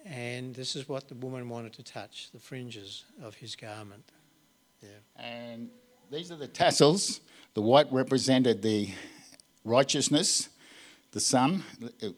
and 0.05 0.55
this 0.55 0.77
is 0.77 0.89
what 0.89 1.09
the 1.09 1.15
woman 1.15 1.49
wanted 1.49 1.73
to 1.75 1.83
touch 1.83 2.31
the 2.33 2.39
fringes 2.39 3.05
of 3.23 3.35
his 3.35 3.57
garment. 3.57 4.05
Yeah. 4.83 4.89
And 5.17 5.69
these 6.11 6.31
are 6.31 6.37
the 6.37 6.49
tassels. 6.49 7.21
The 7.55 7.63
white 7.63 7.93
represented 7.93 8.63
the 8.63 8.91
righteousness, 9.65 10.49
the 11.13 11.21
sun, 11.21 11.65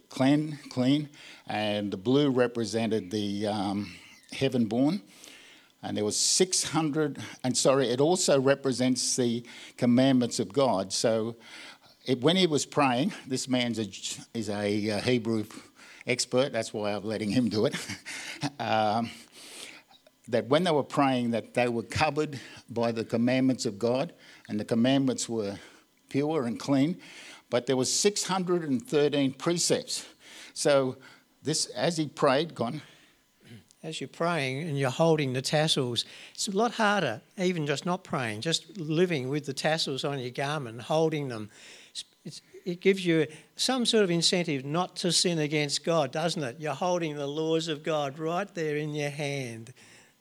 clean, 0.09 0.59
clean, 0.71 1.09
and 1.47 1.91
the 1.91 1.97
blue 1.97 2.31
represented 2.31 3.11
the 3.11 3.47
um, 3.47 3.95
heaven 4.33 4.67
born. 4.67 5.03
And 5.83 5.97
there 5.97 6.05
was 6.05 6.17
600, 6.17 7.19
and 7.43 7.57
sorry, 7.57 7.89
it 7.89 8.01
also 8.01 8.41
represents 8.41 9.17
the 9.17 9.43
commandments 9.77 10.39
of 10.39 10.53
God. 10.53 10.93
So 10.93 11.37
it, 12.07 12.21
when 12.21 12.37
he 12.37 12.47
was 12.47 12.65
praying, 12.65 13.13
this 13.27 13.49
man 13.49 13.75
is 13.77 14.49
a 14.49 14.91
uh, 14.91 15.01
Hebrew 15.01 15.45
expert, 16.07 16.53
that's 16.53 16.73
why 16.73 16.93
I'm 16.93 17.05
letting 17.05 17.31
him 17.31 17.49
do 17.49 17.67
it. 17.67 17.75
um, 18.59 19.11
that 20.29 20.47
when 20.47 20.65
they 20.65 20.71
were 20.71 20.85
praying, 20.85 21.33
that 21.33 21.55
they 21.55 21.69
were 21.69 21.83
covered 21.83 22.39
by 22.71 22.93
the 22.93 23.05
commandments 23.05 23.67
of 23.67 23.79
God, 23.79 24.13
and 24.49 24.59
the 24.59 24.65
commandments 24.65 25.29
were 25.29 25.57
pure 26.09 26.45
and 26.45 26.59
clean. 26.59 27.01
But 27.51 27.67
there 27.67 27.77
was 27.77 27.93
613 27.93 29.33
precepts. 29.35 30.07
So 30.55 30.97
this, 31.43 31.67
as 31.67 31.97
he 31.97 32.09
prayed, 32.09 32.55
gone 32.55 32.83
as 33.83 34.01
you're 34.01 34.09
praying 34.09 34.61
and 34.61 34.79
you're 34.79 34.91
holding 34.91 35.33
the 35.33 35.43
tassels, 35.43 36.05
it's 36.35 36.49
a 36.49 36.53
lot 36.53 36.73
harder, 36.73 37.21
even 37.37 37.67
just 37.67 37.85
not 37.85 38.05
praying, 38.05 38.41
just 38.41 38.79
living 38.79 39.29
with 39.29 39.47
the 39.47 39.53
tassels 39.53 40.05
on 40.05 40.19
your 40.19 40.31
garment, 40.31 40.83
holding 40.83 41.29
them. 41.29 41.51
It's, 42.25 42.41
it 42.65 42.81
gives 42.81 43.05
you 43.05 43.27
some 43.57 43.85
sort 43.85 44.05
of 44.05 44.11
incentive 44.11 44.65
not 44.65 44.97
to 44.97 45.13
sin 45.13 45.39
against 45.39 45.85
God, 45.85 46.13
doesn't 46.13 46.43
it? 46.43 46.57
You're 46.61 46.75
holding 46.75 47.17
the 47.17 47.27
laws 47.27 47.69
of 47.69 47.83
God 47.83 48.19
right 48.19 48.53
there 48.55 48.77
in 48.77 48.95
your 48.95 49.11
hand 49.11 49.73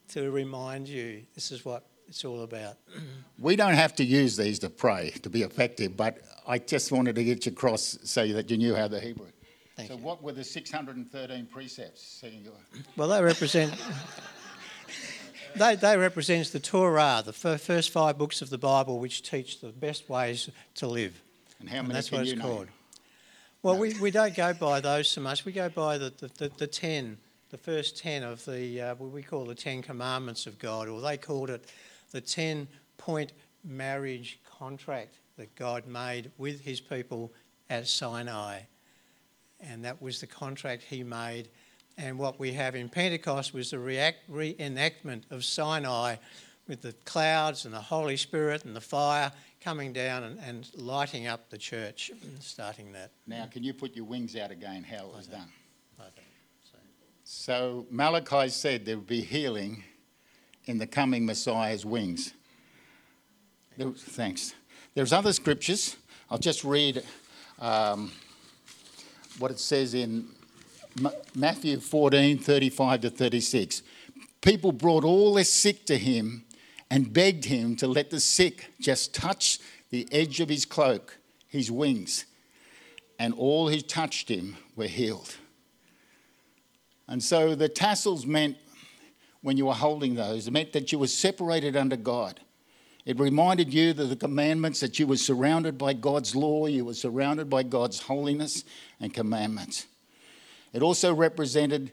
to 0.10 0.32
remind 0.32 0.88
you 0.88 1.24
this 1.36 1.52
is 1.52 1.64
what 1.64 1.86
it's 2.08 2.26
all 2.26 2.44
about. 2.44 2.78
We 3.40 3.56
don't 3.56 3.74
have 3.74 3.96
to 3.96 4.04
use 4.04 4.38
these 4.38 4.60
to 4.60 4.70
pray 4.70 5.10
to 5.24 5.30
be 5.30 5.42
effective, 5.42 5.98
but 5.98 6.20
I 6.46 6.60
just 6.60 6.92
wanted 6.92 7.16
to 7.16 7.24
get 7.24 7.48
you 7.48 7.52
across 7.52 7.98
so 8.04 8.28
that 8.28 8.52
you 8.52 8.58
knew 8.58 8.76
how 8.76 8.88
the 8.88 9.00
Hebrew. 9.00 9.30
Thank 9.76 9.88
so, 9.88 9.96
you. 9.96 10.04
what 10.04 10.22
were 10.22 10.32
the 10.32 10.44
613 10.44 11.48
precepts? 11.48 12.24
Well, 12.98 13.08
they 13.08 13.24
represent. 13.24 13.74
they, 15.56 15.76
they 15.76 15.98
represents 15.98 16.52
the 16.52 16.60
Torah, 16.60 17.24
the 17.26 17.34
first 17.34 17.90
five 17.90 18.20
books 18.20 18.44
of 18.44 18.52
the 18.52 18.60
Bible, 18.60 19.00
which 19.00 19.24
teach 19.24 19.60
the 19.60 19.70
best 19.70 20.08
ways 20.08 20.48
to 20.76 20.86
live. 20.86 21.20
And 21.62 21.70
how 21.70 21.78
many? 21.78 21.86
And 21.86 21.96
that's 21.96 22.12
what 22.12 22.28
it's 22.28 22.40
called. 22.40 22.68
Well, 23.64 23.76
no. 23.76 23.80
we, 23.80 23.94
we 24.00 24.12
don't 24.12 24.36
go 24.36 24.54
by 24.54 24.82
those 24.82 25.08
so 25.08 25.22
much. 25.22 25.46
We 25.46 25.52
go 25.52 25.70
by 25.70 25.98
the, 25.98 26.12
the, 26.18 26.28
the, 26.38 26.52
the 26.58 26.68
ten, 26.68 27.18
the 27.50 27.58
first 27.58 27.98
ten 27.98 28.24
of 28.24 28.44
the 28.46 28.82
uh, 28.82 28.96
what 28.96 29.12
we 29.12 29.24
call 29.24 29.46
the 29.46 29.56
Ten 29.56 29.82
Commandments 29.82 30.48
of 30.48 30.60
God, 30.60 30.90
or 30.90 31.00
they 31.00 31.18
called 31.18 31.50
it 31.50 31.66
the 32.12 32.22
ten 32.22 32.68
point 32.98 33.32
marriage 33.64 34.40
contract 34.60 35.20
that 35.38 35.56
God 35.56 35.88
made 35.88 36.32
with 36.38 36.62
His 36.62 36.82
people 36.82 37.32
at 37.70 37.88
Sinai 37.88 38.62
and 39.62 39.86
that 39.86 40.02
was 40.02 40.20
the 40.20 40.28
contract 40.28 40.84
he 40.84 41.04
made. 41.04 41.50
And 41.98 42.18
what 42.18 42.40
we 42.40 42.54
have 42.54 42.76
in 42.76 42.90
Pentecost 42.90 43.54
was 43.54 43.72
the 43.72 43.80
react, 43.80 44.30
reenactment 44.30 45.24
of 45.30 45.46
Sinai 45.46 46.16
with 46.68 46.82
the 46.82 46.94
clouds 47.06 47.66
and 47.66 47.74
the 47.74 47.82
Holy 47.82 48.18
Spirit 48.18 48.66
and 48.66 48.76
the 48.76 48.82
fire 48.82 49.32
coming 49.62 49.94
down 49.94 50.24
and, 50.24 50.40
and 50.40 50.70
lighting 50.76 51.28
up 51.28 51.50
the 51.50 51.58
church, 51.58 52.12
starting 52.40 52.92
that. 52.94 53.12
Now, 53.28 53.46
can 53.46 53.64
you 53.64 53.74
put 53.74 53.96
your 53.96 54.06
wings 54.06 54.36
out 54.36 54.52
again, 54.52 54.84
how 54.84 55.06
it 55.08 55.16
was 55.16 55.28
done? 55.28 55.48
So 57.24 57.86
Malachi 57.90 58.50
said 58.50 58.86
there 58.86 58.98
would 58.98 59.08
be 59.08 59.22
healing 59.22 59.84
in 60.66 60.78
the 60.78 60.88
coming 60.88 61.26
Messiah's 61.26 61.86
wings. 61.86 62.34
There, 63.78 63.92
thanks. 63.92 64.54
There's 64.96 65.14
other 65.14 65.32
scriptures. 65.32 65.96
I'll 66.30 66.38
just 66.38 66.66
read 66.66 67.04
um, 67.60 68.12
what 69.40 69.50
it 69.50 69.60
says 69.60 69.94
in 69.94 70.28
Matthew 71.34 71.80
14 71.80 72.38
35 72.38 73.02
to 73.02 73.10
36. 73.10 73.84
People 74.42 74.74
brought 74.74 75.06
all 75.06 75.36
their 75.36 75.46
sick 75.46 75.86
to 75.86 75.98
him 75.98 76.44
and 76.92 77.12
begged 77.12 77.46
him 77.46 77.76
to 77.78 77.88
let 77.88 78.12
the 78.12 78.20
sick 78.20 78.72
just 78.80 79.16
touch 79.16 79.58
the 79.90 80.08
edge 80.12 80.40
of 80.42 80.50
his 80.50 80.66
cloak. 80.66 81.18
his 81.52 81.70
wings, 81.70 82.26
and 83.20 83.34
all 83.34 83.68
who 83.68 83.82
touched 83.82 84.30
him 84.30 84.56
were 84.78 84.88
healed. 84.88 85.36
And 87.10 87.22
so 87.22 87.56
the 87.56 87.68
tassels 87.68 88.26
meant, 88.26 88.56
when 89.42 89.58
you 89.58 89.66
were 89.66 89.74
holding 89.74 90.16
those, 90.16 90.48
it 90.48 90.52
meant 90.52 90.72
that 90.72 90.94
you 90.94 91.00
were 91.00 91.08
separated 91.08 91.76
under 91.76 91.98
God. 91.98 92.40
It 93.06 93.20
reminded 93.20 93.74
you 93.74 93.92
that 93.92 94.06
the 94.06 94.16
commandments, 94.16 94.80
that 94.80 94.98
you 94.98 95.08
were 95.08 95.18
surrounded 95.18 95.78
by 95.78 95.92
God's 95.92 96.38
law, 96.38 96.68
you 96.68 96.86
were 96.86 96.94
surrounded 96.94 97.50
by 97.50 97.64
God's 97.64 98.00
holiness 98.00 98.64
and 99.02 99.14
commandments. 99.14 99.88
It 100.72 100.82
also 100.82 101.14
represented 101.14 101.92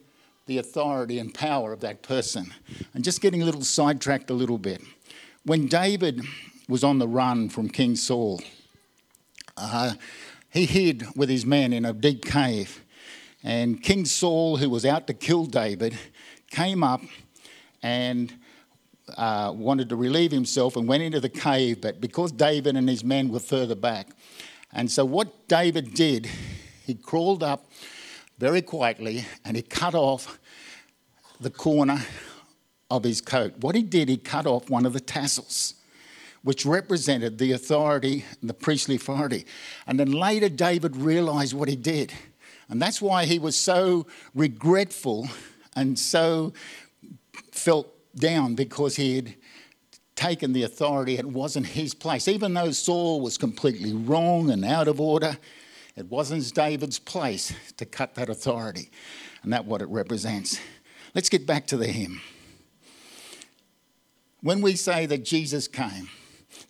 the 0.49 0.59
authority 0.59 1.19
and 1.19 1.33
power 1.33 1.75
of 1.75 1.81
that 1.81 2.03
person. 2.03 2.53
And 2.95 3.05
just 3.05 3.21
getting 3.21 3.43
a 3.43 3.45
little 3.45 3.63
sidetracked 3.63 4.31
a 4.31 4.35
little 4.35 4.57
bit. 4.57 4.81
When 5.45 5.67
David 5.67 6.23
was 6.69 6.83
on 6.83 6.99
the 6.99 7.07
run 7.07 7.51
from 7.51 7.69
King 7.69 7.95
Saul, 7.97 8.41
uh, 9.59 9.93
he 10.49 10.65
hid 10.65 11.05
with 11.15 11.29
his 11.29 11.45
men 11.45 11.75
in 11.75 11.85
a 11.85 11.93
deep 11.93 12.25
cave. 12.25 12.83
And 13.45 13.83
King 13.83 14.07
Saul, 14.07 14.57
who 14.57 14.71
was 14.71 14.87
out 14.87 15.07
to 15.09 15.15
kill 15.15 15.45
David, 15.45 15.99
came 16.51 16.83
up 16.83 17.03
and 17.83 18.33
uh, 19.19 19.53
wanted 19.55 19.91
to 19.91 19.97
relieve 19.97 20.33
himself 20.33 20.77
and 20.77 20.89
went 20.89 21.03
into 21.03 21.21
the 21.21 21.29
cave, 21.29 21.83
but 21.83 22.01
because 22.01 22.33
David 22.33 22.75
and 22.75 22.89
his 22.89 23.05
men 23.05 23.29
were 23.29 23.39
further 23.39 23.75
back. 23.75 24.09
And 24.73 24.91
so, 24.91 25.05
what 25.05 25.47
David 25.47 25.93
did, 25.93 26.27
he 26.87 26.95
crawled 26.95 27.43
up 27.43 27.67
very 28.39 28.63
quietly 28.63 29.25
and 29.45 29.57
he 29.57 29.63
cut 29.63 29.95
off 29.95 30.39
the 31.41 31.51
corner 31.51 32.01
of 32.91 33.05
his 33.05 33.21
coat. 33.21 33.55
What 33.61 33.75
he 33.75 33.83
did, 33.83 34.09
he 34.09 34.17
cut 34.17 34.47
off 34.47 34.71
one 34.71 34.87
of 34.87 34.93
the 34.93 35.01
tassels, 35.01 35.75
which 36.43 36.65
represented 36.65 37.39
the 37.39 37.53
authority, 37.53 38.25
and 38.41 38.49
the 38.49 38.55
priestly 38.55 38.97
authority. 38.97 39.45
And 39.87 40.01
then 40.01 40.13
later, 40.13 40.49
David 40.49 40.97
realized 40.97 41.55
what 41.55 41.69
he 41.69 41.77
did. 41.77 42.13
And 42.69 42.81
that's 42.81 43.03
why 43.03 43.25
he 43.25 43.39
was 43.39 43.57
so 43.57 44.07
regretful 44.35 45.29
and 45.75 45.99
so 45.99 46.53
felt 47.53 47.93
down 48.17 48.55
because 48.55 48.97
he 48.97 49.17
had 49.17 49.35
taken 50.17 50.53
the 50.53 50.65
authority. 50.65 51.17
It 51.17 51.27
wasn't 51.27 51.67
his 51.67 51.95
place. 51.95 52.29
Even 52.29 52.55
though 52.55 52.73
Saul 52.73 53.21
was 53.21 53.39
completely 53.39 53.93
wrong 53.93 54.51
and 54.51 54.65
out 54.65 54.89
of 54.89 55.01
order, 55.01 55.39
it 55.99 56.07
wasn't 56.11 56.55
David's 56.55 56.99
place 56.99 57.53
to 57.77 57.85
cut 57.85 58.15
that 58.15 58.29
authority. 58.29 58.91
And 59.43 59.53
that's 59.53 59.65
what 59.65 59.83
it 59.83 59.89
represents. 59.89 60.61
Let's 61.15 61.29
get 61.29 61.47
back 61.47 61.67
to 61.69 61.77
the 61.77 61.87
hymn. 61.87 62.21
When 64.41 64.61
we 64.61 64.77
say 64.77 65.07
that 65.07 65.25
Jesus 65.25 65.67
came, 65.67 66.09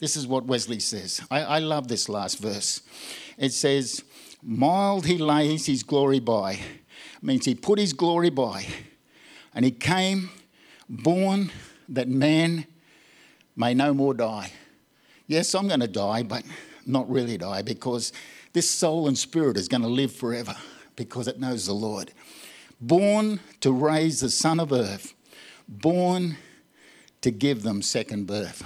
this 0.01 0.17
is 0.17 0.27
what 0.27 0.47
Wesley 0.47 0.81
says. 0.81 1.21
I, 1.31 1.43
I 1.43 1.59
love 1.59 1.88
this 1.88 2.09
last 2.09 2.38
verse. 2.38 2.81
It 3.37 3.53
says, 3.53 4.03
Mild 4.43 5.07
he 5.07 5.19
lays 5.19 5.67
his 5.67 5.83
glory 5.83 6.21
by. 6.21 6.61
Means 7.21 7.45
he 7.45 7.55
put 7.55 7.79
his 7.79 7.93
glory 7.93 8.31
by. 8.31 8.67
And 9.55 9.64
he 9.64 9.71
came 9.71 10.31
born 10.88 11.51
that 11.88 12.09
man 12.09 12.67
may 13.57 13.75
no 13.75 13.93
more 13.93 14.14
die. 14.14 14.53
Yes, 15.27 15.55
I'm 15.55 15.69
going 15.69 15.81
to 15.81 15.88
die, 15.88 16.23
but 16.23 16.45
not 16.87 17.11
really 17.11 17.37
die 17.37 17.62
because 17.62 18.12
this 18.53 18.71
soul 18.71 19.09
and 19.09 19.17
spirit 19.17 19.57
is 19.57 19.69
going 19.69 19.83
to 19.83 19.89
live 19.89 20.13
forever 20.13 20.57
because 20.97 21.29
it 21.29 21.39
knows 21.39 21.67
the 21.67 21.75
Lord. 21.75 22.13
Born 22.81 23.41
to 23.61 23.73
raise 23.73 24.21
the 24.21 24.31
son 24.31 24.61
of 24.61 24.73
earth, 24.73 25.15
born 25.67 26.37
to 27.21 27.31
give 27.31 27.63
them 27.63 27.83
second 27.83 28.27
birth. 28.27 28.63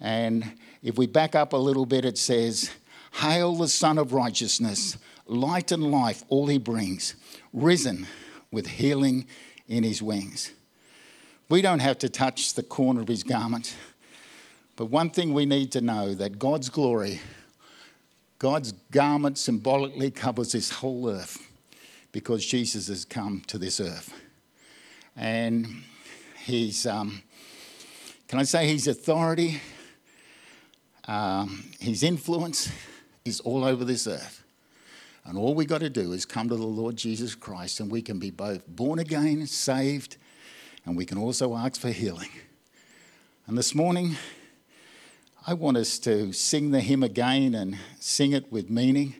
And 0.00 0.52
if 0.82 0.96
we 0.96 1.06
back 1.06 1.34
up 1.34 1.52
a 1.52 1.58
little 1.58 1.86
bit, 1.86 2.04
it 2.04 2.18
says, 2.18 2.70
Hail 3.14 3.54
the 3.56 3.68
Sun 3.68 3.98
of 3.98 4.12
Righteousness, 4.12 4.96
light 5.26 5.72
and 5.72 5.90
life, 5.90 6.24
all 6.28 6.46
he 6.46 6.58
brings, 6.58 7.14
risen 7.52 8.06
with 8.50 8.66
healing 8.66 9.26
in 9.68 9.84
his 9.84 10.02
wings. 10.02 10.52
We 11.48 11.62
don't 11.62 11.80
have 11.80 11.98
to 11.98 12.08
touch 12.08 12.54
the 12.54 12.62
corner 12.62 13.00
of 13.00 13.08
his 13.08 13.22
garment. 13.22 13.76
But 14.76 14.86
one 14.86 15.10
thing 15.10 15.34
we 15.34 15.46
need 15.46 15.72
to 15.72 15.80
know 15.80 16.14
that 16.14 16.38
God's 16.38 16.70
glory, 16.70 17.20
God's 18.40 18.72
garment 18.90 19.36
symbolically 19.36 20.10
covers 20.10 20.52
this 20.52 20.70
whole 20.70 21.10
earth 21.10 21.46
because 22.10 22.44
Jesus 22.44 22.88
has 22.88 23.04
come 23.04 23.42
to 23.48 23.58
this 23.58 23.80
earth. 23.80 24.14
And 25.14 25.82
he's, 26.46 26.86
um, 26.86 27.20
can 28.28 28.38
I 28.38 28.44
say, 28.44 28.66
his 28.66 28.88
authority, 28.88 29.60
um, 31.06 31.70
his 31.80 32.02
influence 32.02 32.72
is 33.26 33.40
all 33.40 33.62
over 33.62 33.84
this 33.84 34.06
earth. 34.06 34.42
And 35.26 35.36
all 35.36 35.54
we 35.54 35.66
got 35.66 35.80
to 35.80 35.90
do 35.90 36.12
is 36.12 36.24
come 36.24 36.48
to 36.48 36.56
the 36.56 36.62
Lord 36.62 36.96
Jesus 36.96 37.34
Christ, 37.34 37.78
and 37.78 37.90
we 37.90 38.00
can 38.00 38.18
be 38.18 38.30
both 38.30 38.66
born 38.66 39.00
again, 39.00 39.46
saved, 39.46 40.16
and 40.86 40.96
we 40.96 41.04
can 41.04 41.18
also 41.18 41.54
ask 41.54 41.78
for 41.78 41.90
healing. 41.90 42.30
And 43.46 43.58
this 43.58 43.74
morning, 43.74 44.16
I 45.50 45.54
want 45.54 45.78
us 45.78 45.98
to 46.00 46.32
sing 46.32 46.70
the 46.70 46.78
hymn 46.78 47.02
again 47.02 47.56
and 47.56 47.76
sing 47.98 48.30
it 48.30 48.52
with 48.52 48.70
meaning 48.70 49.16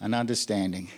and 0.00 0.14
understanding. 0.14 0.88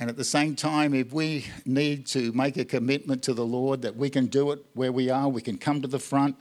And 0.00 0.08
at 0.08 0.16
the 0.16 0.24
same 0.24 0.56
time, 0.56 0.94
if 0.94 1.12
we 1.12 1.44
need 1.66 2.06
to 2.06 2.32
make 2.32 2.56
a 2.56 2.64
commitment 2.64 3.22
to 3.24 3.34
the 3.34 3.44
Lord 3.44 3.82
that 3.82 3.94
we 3.94 4.08
can 4.08 4.28
do 4.28 4.50
it 4.52 4.64
where 4.72 4.92
we 4.92 5.10
are, 5.10 5.28
we 5.28 5.42
can 5.42 5.58
come 5.58 5.82
to 5.82 5.88
the 5.88 5.98
front. 5.98 6.36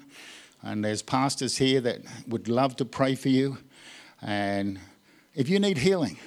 And 0.62 0.86
there's 0.86 1.02
pastors 1.02 1.58
here 1.58 1.82
that 1.82 2.04
would 2.26 2.48
love 2.48 2.78
to 2.78 2.86
pray 2.86 3.16
for 3.16 3.28
you. 3.28 3.58
And 4.22 4.80
if 5.34 5.50
you 5.50 5.60
need 5.60 5.80
healing, 5.80 6.18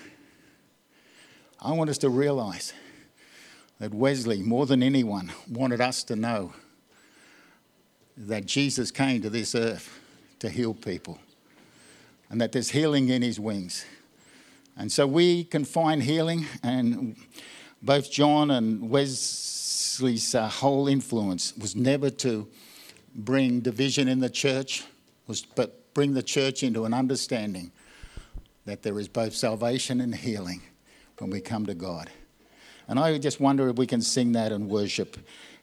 I 1.59 1.73
want 1.73 1.89
us 1.89 1.97
to 1.99 2.11
realize 2.11 2.75
that 3.79 3.95
Wesley, 3.95 4.43
more 4.43 4.67
than 4.67 4.83
anyone, 4.83 5.33
wanted 5.51 5.81
us 5.81 6.05
to 6.05 6.17
know 6.17 6.53
that 8.15 8.45
Jesus 8.45 8.91
came 8.91 9.23
to 9.23 9.31
this 9.31 9.55
earth 9.55 9.98
to 10.41 10.49
heal 10.49 10.75
people 10.75 11.19
and 12.31 12.41
that 12.41 12.53
there's 12.53 12.71
healing 12.71 13.09
in 13.09 13.23
his 13.23 13.41
wings. 13.41 13.85
And 14.77 14.93
so 14.93 15.07
we 15.07 15.45
can 15.45 15.65
find 15.65 16.03
healing, 16.03 16.47
and 16.63 17.17
both 17.83 18.11
John 18.11 18.51
and 18.51 18.91
Wesley's 18.91 20.35
uh, 20.35 20.49
whole 20.49 20.87
influence 20.87 21.57
was 21.57 21.75
never 21.75 22.11
to 22.11 22.49
bring 23.15 23.61
division 23.61 24.07
in 24.07 24.21
the 24.21 24.31
church, 24.31 24.85
was, 25.27 25.43
but 25.43 25.93
bring 25.95 26.15
the 26.15 26.23
church 26.23 26.63
into 26.63 26.85
an 26.85 26.95
understanding 26.95 27.73
that 28.67 28.83
there 28.83 28.99
is 29.01 29.09
both 29.09 29.35
salvation 29.35 30.01
and 30.01 30.15
healing 30.15 30.63
when 31.19 31.31
we 31.31 31.41
come 31.41 31.67
to 31.67 31.75
God. 31.75 32.11
And 32.87 32.99
I 32.99 33.19
just 33.19 33.41
wonder 33.41 33.69
if 33.69 33.77
we 33.77 33.87
can 33.87 34.01
sing 34.01 34.33
that 34.33 34.53
and 34.53 34.69
worship 34.69 35.17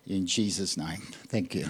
in 0.06 0.28
Jesus' 0.28 0.76
name. 0.76 1.02
Thank 1.28 1.56
you. 1.56 1.68